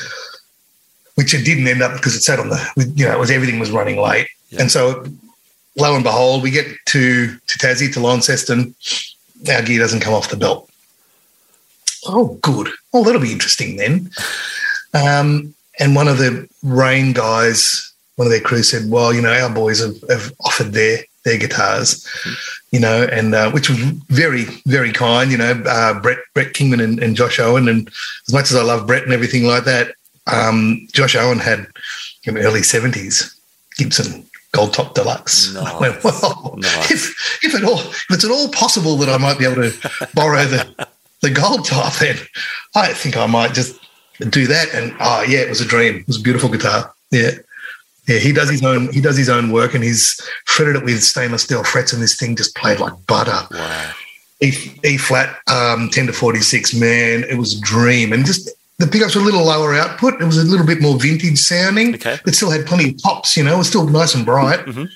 Which 1.15 1.35
it 1.35 1.45
didn't 1.45 1.67
end 1.67 1.83
up 1.83 1.93
because 1.93 2.15
it 2.15 2.21
sat 2.21 2.39
on 2.39 2.49
the, 2.49 2.91
you 2.95 3.05
know, 3.05 3.13
it 3.13 3.19
was 3.19 3.29
everything 3.29 3.59
was 3.59 3.69
running 3.69 3.97
late. 3.97 4.27
Yeah. 4.49 4.61
And 4.61 4.71
so 4.71 5.05
lo 5.77 5.95
and 5.95 6.03
behold, 6.03 6.43
we 6.43 6.51
get 6.51 6.67
to 6.87 7.27
to 7.27 7.59
Tassie 7.59 7.91
to 7.93 7.99
Launceston. 7.99 8.75
Our 9.51 9.61
gear 9.61 9.79
doesn't 9.79 10.01
come 10.01 10.13
off 10.13 10.29
the 10.29 10.37
belt. 10.37 10.69
Oh, 12.05 12.37
good. 12.41 12.69
Oh, 12.93 13.03
that'll 13.03 13.21
be 13.21 13.31
interesting 13.31 13.77
then. 13.77 14.09
Um, 14.93 15.53
and 15.79 15.95
one 15.95 16.07
of 16.07 16.17
the 16.17 16.47
Reyne 16.61 17.13
guys, 17.13 17.93
one 18.15 18.27
of 18.27 18.31
their 18.31 18.41
crew 18.41 18.63
said, 18.63 18.89
"Well, 18.89 19.13
you 19.13 19.21
know, 19.21 19.33
our 19.33 19.49
boys 19.49 19.79
have, 19.79 19.95
have 20.09 20.33
offered 20.41 20.73
their 20.73 20.99
their 21.23 21.37
guitars, 21.37 22.07
you 22.71 22.79
know, 22.79 23.03
and 23.03 23.33
uh, 23.33 23.49
which 23.51 23.69
was 23.69 23.79
very 24.09 24.45
very 24.65 24.91
kind, 24.91 25.31
you 25.31 25.37
know, 25.37 25.51
uh, 25.65 25.99
Brett 25.99 26.19
Brett 26.33 26.53
Kingman 26.53 26.79
and, 26.79 27.01
and, 27.01 27.15
Josh 27.15 27.39
Owen, 27.39 27.67
and 27.67 27.87
as 28.27 28.33
much 28.33 28.51
as 28.51 28.55
I 28.55 28.61
love 28.61 28.85
Brett 28.85 29.03
and 29.03 29.13
everything 29.13 29.45
like 29.45 29.63
that, 29.63 29.95
um, 30.27 30.87
Josh 30.91 31.15
Owen 31.15 31.39
had 31.39 31.67
in 32.25 32.35
the 32.35 32.41
early 32.41 32.61
seventies 32.61 33.33
Gibson 33.77 34.25
Gold 34.53 34.73
Top 34.73 34.95
Deluxe. 34.95 35.53
Nice. 35.53 35.65
I 35.73 35.79
went, 35.79 36.03
well, 36.03 36.55
Nice. 36.57 36.91
if 36.91 37.39
if 37.43 37.55
at 37.55 37.63
all 37.63 37.79
if 37.79 38.05
it's 38.11 38.23
at 38.23 38.31
all 38.31 38.47
possible 38.49 38.95
that 38.97 39.09
I 39.09 39.17
might 39.17 39.37
be 39.37 39.45
able 39.45 39.69
to 39.69 40.09
borrow 40.13 40.45
the 40.45 40.87
the 41.21 41.29
Gold 41.29 41.65
Top, 41.65 41.93
then 41.95 42.15
I 42.75 42.93
think 42.93 43.17
I 43.17 43.25
might 43.25 43.53
just 43.53 43.79
do 44.29 44.47
that. 44.47 44.73
And 44.73 44.95
oh 44.99 45.23
yeah, 45.23 45.39
it 45.39 45.49
was 45.49 45.61
a 45.61 45.65
dream. 45.65 45.97
It 45.97 46.07
was 46.07 46.19
a 46.19 46.21
beautiful 46.23 46.49
guitar. 46.49 46.93
Yeah. 47.11 47.31
Yeah, 48.05 48.17
he 48.19 48.33
does 48.33 48.49
his 48.49 48.61
own. 48.65 48.91
He 48.91 48.99
does 48.99 49.15
his 49.15 49.29
own 49.29 49.51
work, 49.53 49.73
and 49.73 49.81
he's 49.81 50.19
fretted 50.45 50.75
it 50.75 50.83
with 50.83 51.01
stainless 51.01 51.43
steel 51.43 51.63
frets, 51.63 51.93
and 51.93 52.03
this 52.03 52.17
thing 52.19 52.35
just 52.35 52.53
played 52.53 52.81
like 52.81 52.91
butter. 53.07 53.47
Wow. 53.49 53.91
E, 54.41 54.51
e 54.83 54.97
flat, 54.97 55.37
um, 55.47 55.89
ten 55.89 56.07
to 56.07 56.11
forty 56.13 56.41
six. 56.41 56.73
Man, 56.73 57.23
it 57.23 57.37
was 57.37 57.57
a 57.57 57.61
dream, 57.61 58.11
and 58.11 58.25
just 58.25 58.49
the 58.79 58.87
pickups 58.87 59.15
were 59.15 59.21
a 59.21 59.25
little 59.25 59.45
lower 59.45 59.73
output. 59.75 60.21
It 60.21 60.25
was 60.25 60.37
a 60.37 60.43
little 60.43 60.65
bit 60.65 60.81
more 60.81 60.97
vintage 60.99 61.37
sounding. 61.39 61.95
Okay. 61.95 62.17
But 62.25 62.35
still 62.35 62.49
had 62.49 62.65
plenty 62.65 62.89
of 62.89 62.97
pops. 62.99 63.37
You 63.37 63.43
know, 63.43 63.55
it 63.55 63.57
was 63.59 63.67
still 63.67 63.87
nice 63.87 64.15
and 64.15 64.25
bright. 64.25 64.65
Mhm. 64.65 64.89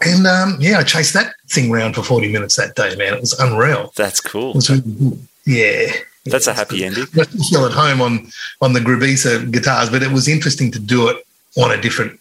And 0.00 0.26
um, 0.26 0.56
yeah, 0.60 0.78
I 0.78 0.84
chased 0.84 1.12
that 1.14 1.34
thing 1.48 1.72
around 1.72 1.94
for 1.94 2.02
forty 2.04 2.30
minutes 2.30 2.56
that 2.56 2.76
day. 2.76 2.94
Man, 2.96 3.14
it 3.14 3.20
was 3.20 3.38
unreal. 3.40 3.92
That's 3.96 4.20
cool. 4.20 4.54
was 4.54 4.70
really 4.70 4.82
good. 4.82 5.28
Yeah. 5.44 5.92
That's 6.24 6.46
a 6.46 6.52
happy 6.52 6.84
ending. 6.84 7.06
I 7.16 7.22
still 7.22 7.66
at 7.66 7.72
home 7.72 8.00
on 8.00 8.30
on 8.60 8.74
the 8.74 8.80
Grubisa 8.80 9.50
guitars, 9.50 9.90
but 9.90 10.02
it 10.02 10.12
was 10.12 10.28
interesting 10.28 10.70
to 10.72 10.78
do 10.78 11.08
it 11.08 11.26
on 11.56 11.70
a 11.72 11.80
different 11.80 12.20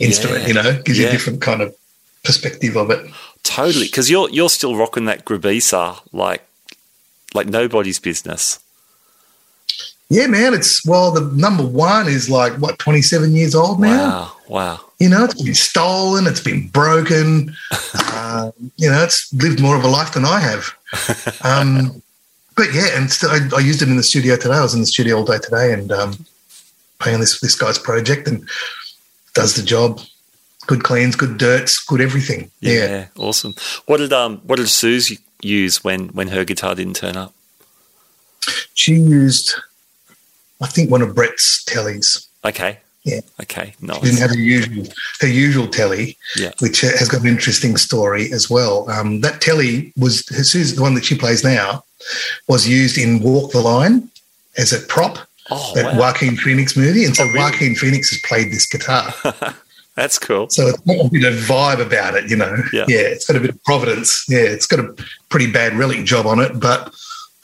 instrument. 0.00 0.42
Yeah. 0.42 0.48
You 0.48 0.54
know, 0.54 0.82
gives 0.82 0.98
you 0.98 1.06
a 1.06 1.10
different 1.10 1.42
kind 1.42 1.60
of 1.62 1.76
perspective 2.24 2.76
of 2.76 2.90
it. 2.90 3.08
Totally, 3.44 3.86
because 3.86 4.10
you're 4.10 4.28
you're 4.30 4.48
still 4.50 4.74
rocking 4.74 5.04
that 5.04 5.24
Grubisa 5.24 6.00
like 6.12 6.42
like 7.34 7.46
nobody's 7.46 8.00
business. 8.00 8.58
Yeah, 10.08 10.26
man. 10.28 10.54
It's 10.54 10.84
well, 10.86 11.10
the 11.10 11.22
number 11.36 11.64
one 11.64 12.06
is 12.06 12.30
like 12.30 12.52
what 12.58 12.78
twenty 12.78 13.02
seven 13.02 13.34
years 13.34 13.54
old 13.54 13.80
now. 13.80 13.90
Wow, 14.08 14.32
wow. 14.48 14.80
You 15.00 15.08
know, 15.08 15.24
it's 15.24 15.42
been 15.42 15.54
stolen, 15.54 16.26
it's 16.26 16.40
been 16.40 16.68
broken. 16.68 17.54
uh, 17.94 18.50
you 18.76 18.88
know, 18.90 19.02
it's 19.02 19.32
lived 19.34 19.60
more 19.60 19.76
of 19.76 19.84
a 19.84 19.88
life 19.88 20.12
than 20.14 20.24
I 20.24 20.38
have. 20.40 20.74
Um, 21.42 22.02
but 22.56 22.72
yeah, 22.72 22.86
and 22.96 23.10
still, 23.10 23.30
I, 23.30 23.40
I 23.56 23.60
used 23.60 23.82
it 23.82 23.88
in 23.88 23.96
the 23.96 24.02
studio 24.02 24.36
today. 24.36 24.54
I 24.54 24.62
was 24.62 24.74
in 24.74 24.80
the 24.80 24.86
studio 24.86 25.16
all 25.16 25.24
day 25.24 25.38
today, 25.38 25.72
and 25.72 25.90
um, 25.92 26.24
playing 27.00 27.20
this 27.20 27.40
this 27.40 27.56
guy's 27.56 27.78
project, 27.78 28.28
and 28.28 28.48
does 29.34 29.54
the 29.54 29.62
job. 29.62 30.00
Good 30.68 30.82
cleans, 30.82 31.14
good 31.14 31.38
dirts, 31.38 31.78
good 31.84 32.00
everything. 32.00 32.50
Yeah, 32.60 32.72
Yeah. 32.86 33.06
awesome. 33.16 33.54
What 33.86 33.98
did 33.98 34.12
um 34.12 34.38
what 34.44 34.56
did 34.56 34.68
Suze 34.68 35.16
use 35.42 35.84
when 35.84 36.08
when 36.08 36.28
her 36.28 36.44
guitar 36.44 36.74
didn't 36.74 36.96
turn 36.96 37.16
up? 37.16 37.34
She 38.74 38.94
used, 38.94 39.54
I 40.60 40.66
think, 40.66 40.90
one 40.90 41.02
of 41.02 41.14
Brett's 41.14 41.64
tellies. 41.64 42.26
Okay. 42.44 42.78
Yeah. 43.04 43.20
Okay. 43.42 43.72
She 43.80 43.86
didn't 43.86 44.18
have 44.18 44.30
her 44.30 44.36
usual 44.36 44.84
her 45.20 45.28
usual 45.28 45.68
telly, 45.68 46.16
Yeah. 46.36 46.50
which 46.58 46.82
uh, 46.82 46.88
has 46.98 47.08
got 47.08 47.20
an 47.20 47.28
interesting 47.28 47.76
story 47.76 48.32
as 48.32 48.50
well. 48.50 48.90
Um, 48.90 49.20
that 49.20 49.40
telly 49.40 49.92
was 49.96 50.24
Suze, 50.26 50.74
the 50.74 50.82
one 50.82 50.94
that 50.94 51.04
she 51.04 51.16
plays 51.16 51.44
now, 51.44 51.84
was 52.48 52.68
used 52.68 52.98
in 52.98 53.20
Walk 53.22 53.52
the 53.52 53.60
Line 53.60 54.10
as 54.58 54.72
a 54.72 54.80
prop. 54.86 55.18
Oh 55.50 55.72
that 55.76 55.92
wow. 55.94 56.00
Joaquin 56.00 56.36
Phoenix 56.36 56.76
movie, 56.76 57.04
and 57.04 57.14
so 57.14 57.22
Oh, 57.22 57.26
really? 57.28 57.38
Joaquin 57.38 57.74
Phoenix 57.76 58.10
has 58.10 58.20
played 58.22 58.50
this 58.50 58.66
guitar. 58.66 59.14
That's 59.94 60.18
cool. 60.18 60.50
So 60.50 60.66
it's 60.66 60.78
got 60.80 61.06
a 61.06 61.08
bit 61.08 61.24
of 61.24 61.34
vibe 61.38 61.80
about 61.80 62.16
it, 62.16 62.28
you 62.28 62.36
know. 62.36 62.56
Yeah. 62.72 62.84
Yeah. 62.88 62.98
it's 63.14 63.26
got 63.26 63.36
a 63.36 63.40
bit 63.40 63.50
of 63.50 63.62
providence. 63.64 64.24
Yeah, 64.28 64.40
it's 64.40 64.66
got 64.66 64.80
a 64.80 64.94
pretty 65.30 65.50
bad 65.50 65.74
relic 65.74 66.04
job 66.04 66.26
on 66.26 66.40
it, 66.40 66.58
but 66.58 66.92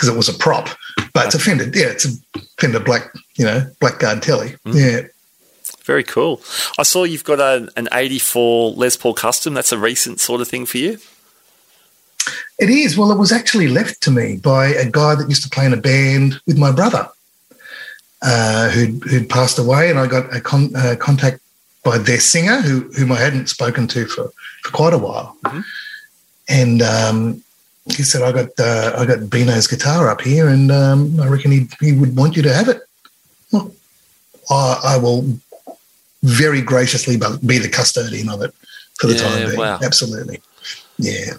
because 0.03 0.13
it 0.13 0.17
was 0.17 0.29
a 0.29 0.35
prop, 0.35 0.69
but 1.15 1.27
it's 1.27 1.35
a 1.37 1.39
Fender. 1.39 1.65
Yeah, 1.67 1.87
it's 1.87 2.05
a 2.05 2.41
Fender 2.59 2.81
black, 2.81 3.13
you 3.37 3.45
know, 3.45 3.71
blackguard 3.81 4.21
telly. 4.21 4.57
Mm. 4.67 4.75
Yeah, 4.75 5.01
Very 5.85 6.03
cool. 6.03 6.41
I 6.77 6.83
saw 6.83 7.05
you've 7.05 7.23
got 7.23 7.39
a, 7.39 7.69
an 7.77 7.89
84 7.93 8.73
Les 8.73 8.97
Paul 8.97 9.15
Custom. 9.15 9.55
That's 9.55 9.71
a 9.71 9.79
recent 9.79 10.19
sort 10.19 10.41
of 10.41 10.49
thing 10.49 10.67
for 10.67 10.79
you. 10.79 10.99
it 12.59 12.69
is. 12.69 12.99
Well, 12.99 13.13
it 13.13 13.19
was 13.19 13.31
actually 13.31 13.69
left 13.69 14.01
to 14.03 14.11
me 14.11 14.39
by 14.39 14.67
a 14.69 14.91
guy 14.91 15.15
that 15.15 15.29
used 15.29 15.45
to 15.45 15.49
play 15.51 15.67
in 15.67 15.73
a 15.73 15.77
band 15.77 16.41
with 16.49 16.59
my 16.59 16.73
brother, 16.73 17.09
uh, 18.23 18.71
who'd, 18.71 19.05
who'd 19.05 19.29
passed 19.31 19.61
away, 19.61 19.89
and 19.89 20.01
I 20.01 20.09
got 20.09 20.35
a 20.35 20.41
con- 20.41 20.75
uh, 20.75 20.97
contact 20.99 21.39
by 21.85 21.99
their 21.99 22.19
singer, 22.21 22.61
who 22.61 22.91
whom 22.99 23.13
I 23.13 23.17
hadn't 23.19 23.49
spoken 23.49 23.87
to 23.89 24.07
for, 24.07 24.33
for 24.65 24.71
quite 24.73 24.95
a 24.95 24.99
while, 24.99 25.37
Mhm. 25.45 25.65
and 26.49 26.83
um, 26.83 27.43
he 27.87 28.03
said, 28.03 28.23
"I 28.23 28.33
got 28.33 28.49
uh, 28.59 28.95
I 28.99 29.05
got 29.07 29.29
Bino's 29.31 29.67
guitar 29.67 30.09
up 30.09 30.21
here, 30.21 30.49
and 30.49 30.71
um, 30.71 31.21
I 31.21 31.27
reckon 31.29 31.51
he 31.51 31.69
he 31.81 31.93
would 31.93 32.17
want 32.17 32.37
you 32.37 32.43
to 32.43 32.53
have 32.53 32.69
it." 32.69 32.81
Well, 33.53 33.73
I, 34.51 34.81
I 34.85 34.97
will 34.99 35.25
very 36.23 36.63
graciously 36.63 37.17
be 37.45 37.59
the 37.59 37.69
custodian 37.69 38.29
of 38.29 38.43
it 38.43 38.55
for 39.01 39.09
the 39.09 39.15
Yeah, 39.15 39.23
time 39.23 39.47
being. 39.49 39.59
wow. 39.59 39.79
Absolutely, 39.83 40.41
yeah. 40.99 41.33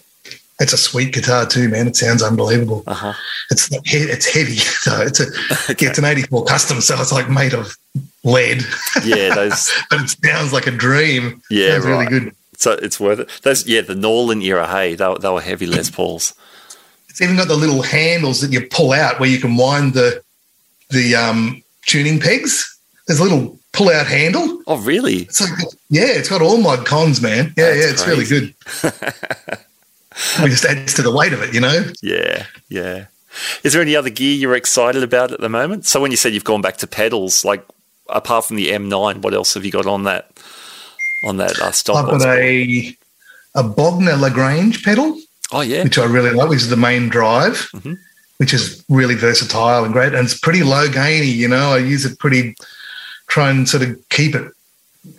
It's 0.59 0.71
a 0.73 0.77
sweet 0.77 1.13
guitar 1.13 1.45
too, 1.45 1.67
man. 1.69 1.87
It 1.87 1.95
sounds 1.95 2.21
unbelievable. 2.21 2.83
Uh 2.87 2.93
huh. 2.93 3.13
It's 3.49 3.69
it's 3.85 4.27
heavy, 4.31 4.55
so 4.85 5.01
it's 5.01 5.19
a 5.19 5.27
Okay. 5.71 5.87
it's 5.87 5.97
an 5.97 6.05
'84 6.05 6.45
custom, 6.45 6.81
so 6.81 6.95
it's 6.99 7.11
like 7.11 7.29
made 7.29 7.53
of 7.53 7.75
lead, 8.23 8.63
Yeah, 9.03 9.33
those. 9.33 9.71
but 9.89 10.01
it 10.01 10.15
sounds 10.23 10.53
like 10.53 10.67
a 10.67 10.71
dream. 10.71 11.41
Yeah, 11.49 11.73
sounds 11.73 11.85
really 11.85 12.05
good. 12.05 12.35
So 12.57 12.73
it's 12.73 12.99
worth 12.99 13.19
it. 13.19 13.29
Those, 13.43 13.65
yeah, 13.67 13.81
the 13.81 13.93
Norlin 13.95 14.43
era. 14.43 14.67
Hey, 14.67 14.95
they, 14.95 15.07
were- 15.07 15.19
they 15.19 15.29
were 15.29 15.41
heavy 15.41 15.65
Les 15.65 15.89
Pauls. 15.89 16.33
It's 17.09 17.21
even 17.21 17.35
got 17.35 17.47
the 17.47 17.55
little 17.55 17.81
handles 17.83 18.41
that 18.41 18.51
you 18.51 18.67
pull 18.71 18.91
out 18.91 19.19
where 19.19 19.29
you 19.29 19.39
can 19.39 19.55
wind 19.55 19.93
the 19.93 20.23
the 20.89 21.15
um, 21.15 21.61
tuning 21.85 22.19
pegs. 22.19 22.69
There's 23.07 23.19
a 23.19 23.23
little 23.23 23.59
pull 23.71 23.89
out 23.89 24.07
handle. 24.07 24.61
Oh, 24.65 24.77
really? 24.77 25.17
It's 25.23 25.39
like 25.41 25.51
yeah, 25.89 26.05
it's 26.07 26.29
got 26.29 26.41
all 26.41 26.57
mod 26.57 26.85
cons, 26.85 27.21
man. 27.21 27.53
Yeah, 27.57 27.71
That's 27.73 27.77
yeah, 27.77 27.91
it's 27.91 28.07
really 28.07 28.25
good. 28.25 28.55
it 30.39 30.49
just 30.49 30.65
adds 30.65 30.93
to 30.95 31.01
the 31.01 31.11
weight 31.11 31.33
of 31.33 31.41
it, 31.41 31.53
you 31.53 31.59
know. 31.59 31.83
Yeah, 32.01 32.45
yeah. 32.69 33.05
Is 33.63 33.73
there 33.73 33.81
any 33.81 33.95
other 33.95 34.09
gear 34.09 34.35
you're 34.35 34.55
excited 34.55 35.01
about 35.03 35.31
at 35.31 35.39
the 35.39 35.49
moment? 35.49 35.85
So 35.85 35.99
when 35.99 36.11
you 36.11 36.17
said 36.17 36.33
you've 36.33 36.43
gone 36.43 36.61
back 36.61 36.77
to 36.77 36.87
pedals, 36.87 37.43
like 37.43 37.63
apart 38.07 38.45
from 38.45 38.57
the 38.57 38.69
M9, 38.69 39.21
what 39.21 39.33
else 39.33 39.53
have 39.55 39.65
you 39.65 39.71
got 39.71 39.85
on 39.87 40.03
that 40.03 40.29
on 41.25 41.37
that 41.37 41.59
uh, 41.59 41.71
stock? 41.71 42.05
I've 42.05 42.19
got 42.19 42.37
a 42.37 42.95
a 43.55 43.63
Bogner 43.63 44.19
Lagrange 44.19 44.83
pedal. 44.83 45.19
oh 45.51 45.61
yeah, 45.61 45.83
which 45.83 45.97
I 45.97 46.05
really 46.05 46.31
like, 46.31 46.49
which 46.49 46.61
is 46.61 46.69
the 46.69 46.75
main 46.77 47.09
drive, 47.09 47.69
Mhm. 47.73 47.97
which 48.37 48.53
is 48.53 48.83
really 48.89 49.15
versatile 49.15 49.83
and 49.83 49.93
great. 49.93 50.13
And 50.13 50.25
it's 50.25 50.37
pretty 50.39 50.63
low 50.63 50.87
gainy, 50.89 51.27
you 51.27 51.47
know. 51.47 51.73
I 51.73 51.77
use 51.77 52.03
it 52.05 52.17
pretty, 52.19 52.55
try 53.27 53.49
and 53.51 53.67
sort 53.69 53.83
of 53.83 53.95
keep 54.09 54.33
it 54.35 54.51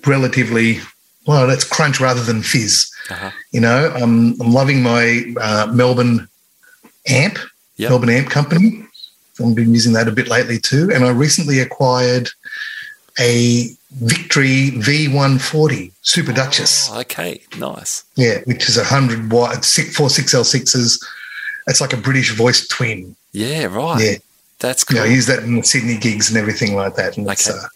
relatively, 0.06 0.80
well, 1.26 1.46
that's 1.46 1.64
crunch 1.64 2.00
rather 2.00 2.22
than 2.22 2.42
fizz. 2.42 2.90
Uh-huh. 3.10 3.30
You 3.52 3.60
know, 3.60 3.92
I'm, 3.94 4.40
I'm 4.40 4.52
loving 4.52 4.82
my 4.82 5.32
uh, 5.40 5.66
Melbourne 5.72 6.26
amp, 7.06 7.38
Yep. 7.76 7.90
Melbourne 7.90 8.10
amp 8.10 8.30
company. 8.30 8.82
I've 9.40 9.54
been 9.54 9.74
using 9.74 9.92
that 9.94 10.06
a 10.08 10.12
bit 10.12 10.28
lately 10.28 10.58
too. 10.58 10.90
And 10.92 11.04
I 11.04 11.10
recently 11.10 11.58
acquired 11.60 12.30
a 13.18 13.68
Victory 13.94 14.70
V140 14.72 15.92
Super 16.02 16.32
Duchess. 16.32 16.88
Oh, 16.90 17.00
okay, 17.00 17.40
nice. 17.58 18.04
Yeah, 18.16 18.40
which 18.44 18.68
is 18.68 18.76
a 18.76 18.84
hundred 18.84 19.30
watt, 19.30 19.64
six, 19.64 19.96
four 19.96 20.10
six 20.10 20.34
L 20.34 20.44
sixes. 20.44 20.98
It's 21.66 21.80
like 21.80 21.92
a 21.92 21.96
British 21.96 22.32
voice 22.34 22.66
twin. 22.68 23.16
Yeah, 23.32 23.64
right. 23.66 24.00
Yeah, 24.02 24.14
That's 24.58 24.82
you 24.90 24.96
cool. 24.96 25.04
know, 25.04 25.10
I 25.10 25.14
use 25.14 25.26
that 25.26 25.42
in 25.44 25.56
the 25.56 25.62
Sydney 25.64 25.96
gigs 25.96 26.28
and 26.28 26.36
everything 26.38 26.74
like 26.76 26.96
that. 26.96 27.16
And 27.16 27.28
it's, 27.30 27.48
Okay. 27.48 27.58
uh, 27.58 27.68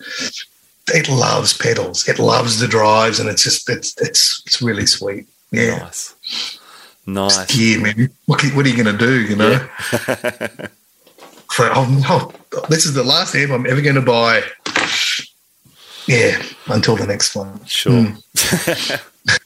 it 0.98 1.08
loves 1.08 1.56
pedals. 1.56 2.06
It 2.08 2.18
loves 2.18 2.58
the 2.60 2.68
drives, 2.68 3.18
and 3.20 3.28
it's 3.28 3.42
just 3.44 3.68
it's 3.70 3.94
it's 4.00 4.42
it's 4.46 4.60
really 4.60 4.86
sweet. 4.86 5.26
Yeah, 5.50 5.78
Nice, 5.78 6.14
nice. 7.06 7.56
yeah, 7.56 7.78
man. 7.78 8.10
What, 8.26 8.42
what 8.54 8.66
are 8.66 8.68
you 8.68 8.82
going 8.82 8.98
to 8.98 9.06
do? 9.06 9.20
You 9.22 9.36
know, 9.36 9.58
for 11.50 11.66
oh, 11.74 12.02
oh, 12.52 12.66
this 12.68 12.84
is 12.84 12.94
the 12.94 13.04
last 13.04 13.34
amp 13.34 13.52
I'm 13.52 13.66
ever 13.66 13.80
going 13.80 13.94
to 13.94 14.02
buy. 14.02 14.42
Yeah, 16.08 16.42
until 16.66 16.96
the 16.96 17.06
next 17.06 17.34
one. 17.36 17.64
Sure. 17.66 18.02
Hmm. 18.02 18.98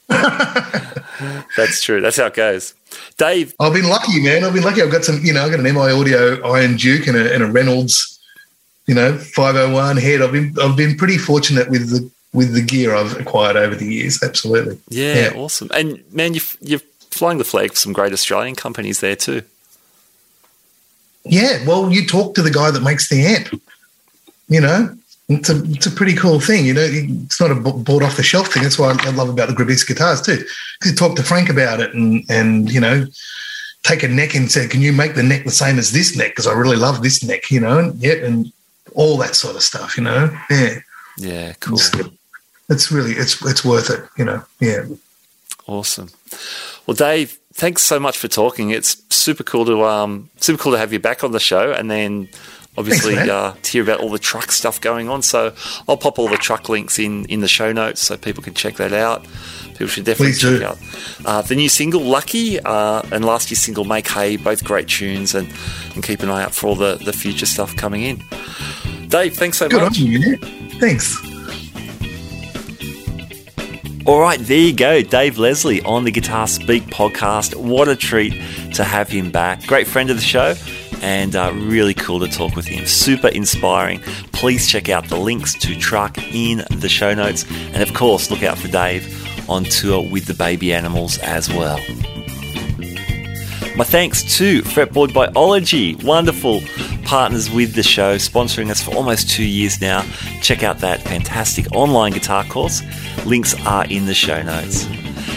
That's 1.57 1.81
true. 1.83 2.01
That's 2.01 2.17
how 2.17 2.27
it 2.27 2.33
goes. 2.33 2.73
Dave, 3.17 3.53
I've 3.59 3.73
been 3.73 3.87
lucky, 3.89 4.21
man. 4.21 4.43
I've 4.43 4.53
been 4.53 4.63
lucky. 4.63 4.81
I've 4.81 4.91
got 4.91 5.03
some, 5.03 5.19
you 5.23 5.33
know, 5.33 5.43
I've 5.43 5.51
got 5.51 5.59
an 5.59 5.65
MI 5.73 5.91
Audio 5.91 6.41
Iron 6.51 6.75
Duke 6.77 7.07
and 7.07 7.17
a, 7.17 7.33
and 7.33 7.43
a 7.43 7.47
Reynolds, 7.47 8.19
you 8.87 8.95
know, 8.95 9.17
501 9.17 9.97
head. 9.97 10.21
I've 10.21 10.31
been 10.31 10.55
I've 10.61 10.75
been 10.77 10.95
pretty 10.97 11.17
fortunate 11.17 11.69
with 11.69 11.89
the 11.89 12.09
with 12.33 12.53
the 12.53 12.61
gear 12.61 12.95
I've 12.95 13.19
acquired 13.19 13.55
over 13.57 13.75
the 13.75 13.85
years. 13.85 14.21
Absolutely. 14.23 14.79
yeah, 14.89 15.31
Yeah. 15.31 15.33
awesome. 15.35 15.69
And 15.73 16.03
man, 16.13 16.33
you've 16.33 16.57
you've 16.61 16.83
flying 17.11 17.37
the 17.37 17.43
flag 17.43 17.71
for 17.71 17.77
some 17.77 17.93
great 17.93 18.11
Australian 18.13 18.55
companies 18.55 18.99
there 19.01 19.15
too. 19.15 19.43
Yeah. 21.25 21.63
Well, 21.65 21.91
you 21.91 22.05
talk 22.05 22.35
to 22.35 22.41
the 22.41 22.51
guy 22.51 22.71
that 22.71 22.81
makes 22.81 23.09
the 23.09 23.25
amp. 23.25 23.61
You 24.49 24.59
know, 24.61 24.95
it's 25.37 25.49
a 25.49 25.63
it's 25.65 25.85
a 25.85 25.91
pretty 25.91 26.15
cool 26.15 26.39
thing. 26.39 26.65
You 26.65 26.73
know, 26.73 26.87
it's 26.89 27.39
not 27.39 27.51
a 27.51 27.55
bought 27.55 28.03
off 28.03 28.17
the 28.17 28.23
shelf 28.23 28.47
thing. 28.47 28.63
That's 28.63 28.79
what 28.79 29.05
I 29.05 29.09
love 29.11 29.29
about 29.29 29.49
the 29.49 29.55
Grubisa 29.55 29.87
guitars 29.87 30.21
too. 30.21 30.43
You 30.83 30.93
talk 30.93 31.15
to 31.15 31.23
Frank 31.23 31.49
about 31.49 31.79
it, 31.79 31.93
and 31.93 32.23
and 32.29 32.71
you 32.71 32.79
know, 32.79 33.05
take 33.83 34.03
a 34.03 34.07
neck 34.07 34.35
and 34.35 34.51
say, 34.51 34.67
"Can 34.67 34.81
you 34.81 34.93
make 34.93 35.15
the 35.15 35.23
neck 35.23 35.45
the 35.45 35.51
same 35.51 35.79
as 35.79 35.91
this 35.91 36.15
neck?" 36.15 36.31
Because 36.31 36.47
I 36.47 36.53
really 36.53 36.77
love 36.77 37.03
this 37.03 37.23
neck. 37.23 37.51
You 37.51 37.59
know, 37.59 37.79
and 37.79 37.95
yeah, 37.95 38.13
and 38.13 38.51
all 38.95 39.17
that 39.17 39.35
sort 39.35 39.55
of 39.55 39.63
stuff. 39.63 39.97
You 39.97 40.03
know, 40.03 40.37
yeah, 40.49 40.79
yeah, 41.17 41.53
cool. 41.59 41.75
It's, 41.75 41.91
it's 42.69 42.91
really 42.91 43.13
it's 43.13 43.43
it's 43.45 43.63
worth 43.63 43.89
it. 43.89 44.03
You 44.17 44.25
know, 44.25 44.43
yeah. 44.59 44.85
Awesome. 45.67 46.09
Well, 46.85 46.95
Dave, 46.95 47.39
thanks 47.53 47.83
so 47.83 47.99
much 47.99 48.17
for 48.17 48.27
talking. 48.27 48.71
It's 48.71 49.01
super 49.13 49.43
cool 49.43 49.65
to 49.65 49.83
um 49.85 50.29
super 50.37 50.61
cool 50.61 50.71
to 50.73 50.77
have 50.77 50.91
you 50.93 50.99
back 50.99 51.23
on 51.23 51.31
the 51.31 51.39
show, 51.39 51.71
and 51.71 51.89
then 51.89 52.29
obviously 52.77 53.17
uh, 53.17 53.53
to 53.61 53.71
hear 53.71 53.83
about 53.83 53.99
all 53.99 54.09
the 54.09 54.19
truck 54.19 54.51
stuff 54.51 54.81
going 54.81 55.09
on. 55.09 55.21
So 55.21 55.53
I'll 55.87 55.97
pop 55.97 56.19
all 56.19 56.27
the 56.27 56.37
truck 56.37 56.69
links 56.69 56.99
in 56.99 57.25
in 57.25 57.41
the 57.41 57.47
show 57.47 57.71
notes 57.71 58.01
so 58.01 58.17
people 58.17 58.43
can 58.43 58.53
check 58.53 58.75
that 58.75 58.93
out. 58.93 59.25
People 59.71 59.87
should 59.87 60.05
definitely 60.05 60.33
Please 60.33 60.41
check 60.41 60.59
do. 60.59 60.65
out 60.65 60.77
uh, 61.25 61.41
the 61.41 61.55
new 61.55 61.69
single 61.69 62.01
"Lucky" 62.01 62.59
uh, 62.59 63.01
and 63.11 63.25
last 63.25 63.49
year's 63.49 63.59
single 63.59 63.85
"Make 63.85 64.07
Hay." 64.09 64.37
Both 64.37 64.63
great 64.63 64.87
tunes, 64.87 65.33
and, 65.33 65.51
and 65.95 66.03
keep 66.03 66.21
an 66.21 66.29
eye 66.29 66.43
out 66.43 66.53
for 66.53 66.67
all 66.67 66.75
the 66.75 66.95
the 67.03 67.13
future 67.13 67.45
stuff 67.45 67.75
coming 67.75 68.03
in. 68.03 68.23
Dave, 69.07 69.35
thanks 69.35 69.57
so 69.57 69.67
Good 69.69 69.81
much. 69.81 69.99
On 69.99 70.05
you, 70.05 70.37
Thanks. 70.79 71.17
All 74.05 74.19
right, 74.19 74.39
there 74.39 74.57
you 74.57 74.73
go. 74.75 75.01
Dave 75.01 75.37
Leslie 75.37 75.81
on 75.83 76.03
the 76.03 76.11
Guitar 76.11 76.45
Speak 76.45 76.83
podcast. 76.87 77.55
What 77.55 77.87
a 77.87 77.95
treat 77.95 78.33
to 78.73 78.83
have 78.83 79.07
him 79.07 79.31
back. 79.31 79.65
Great 79.65 79.87
friend 79.87 80.09
of 80.09 80.17
the 80.17 80.21
show 80.21 80.55
and 81.01 81.35
uh, 81.35 81.51
really 81.55 81.93
cool 81.93 82.19
to 82.19 82.27
talk 82.27 82.55
with 82.55 82.65
him. 82.65 82.85
Super 82.85 83.29
inspiring. 83.29 83.99
Please 84.31 84.67
check 84.67 84.89
out 84.89 85.07
the 85.07 85.17
links 85.17 85.53
to 85.55 85.75
Truck 85.77 86.17
in 86.33 86.63
the 86.71 86.89
show 86.89 87.13
notes. 87.13 87.45
And 87.73 87.81
of 87.81 87.93
course, 87.93 88.29
look 88.29 88.43
out 88.43 88.57
for 88.57 88.67
Dave 88.67 89.49
on 89.49 89.63
tour 89.63 90.07
with 90.09 90.25
the 90.25 90.33
baby 90.33 90.73
animals 90.73 91.17
as 91.19 91.49
well. 91.49 91.79
My 93.75 93.83
thanks 93.83 94.37
to 94.37 94.61
Fretboard 94.61 95.13
Biology, 95.13 95.95
wonderful 95.95 96.61
partners 97.05 97.49
with 97.49 97.73
the 97.73 97.81
show, 97.81 98.17
sponsoring 98.17 98.69
us 98.69 98.83
for 98.83 98.93
almost 98.95 99.31
two 99.31 99.43
years 99.43 99.81
now. 99.81 100.03
Check 100.41 100.61
out 100.61 100.77
that 100.79 101.01
fantastic 101.01 101.65
online 101.73 102.11
guitar 102.11 102.43
course. 102.43 102.83
Links 103.25 103.55
are 103.65 103.85
in 103.85 104.05
the 104.05 104.13
show 104.13 104.43
notes. 104.43 104.83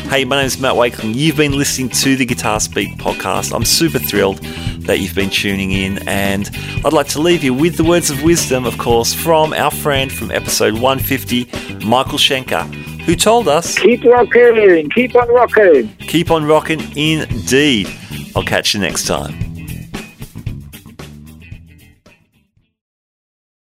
Hey, 0.09 0.25
my 0.25 0.37
name 0.37 0.47
is 0.47 0.61
Matt 0.61 0.77
Wakeling. 0.77 1.15
You've 1.15 1.37
been 1.37 1.57
listening 1.57 1.89
to 1.89 2.15
the 2.15 2.27
Guitar 2.27 2.61
Speak 2.61 2.97
podcast. 2.97 3.55
I'm 3.55 3.65
super 3.65 3.99
thrilled 3.99 4.41
that 4.87 5.01
you've 5.01 5.15
been 5.15 5.31
tuning 5.31 5.73
in, 5.73 6.07
and 6.09 6.51
I'd 6.85 6.93
like 6.93 7.09
to 7.09 7.21
leave 7.21 7.45
you 7.45 7.55
with 7.55 7.77
the 7.77 7.85
words 7.85 8.11
of 8.11 8.23
wisdom, 8.23 8.65
of 8.65 8.79
course, 8.79 9.13
from 9.15 9.53
our 9.53 9.71
friend 9.71 10.13
from 10.13 10.31
episode 10.31 10.75
150, 10.75 11.45
Michael 11.85 12.19
Schenker, 12.19 12.65
who 13.03 13.15
told 13.15 13.49
us 13.49 13.79
Keep 13.79 14.05
rocking, 14.05 14.91
keep 14.91 15.15
on 15.15 15.29
rocking. 15.29 15.89
Keep 15.99 16.31
on 16.31 16.45
rocking 16.45 16.81
indeed. 16.97 17.89
I'll 18.35 18.45
catch 18.45 18.75
you 18.75 18.81
next 18.81 19.07
time. 19.07 19.46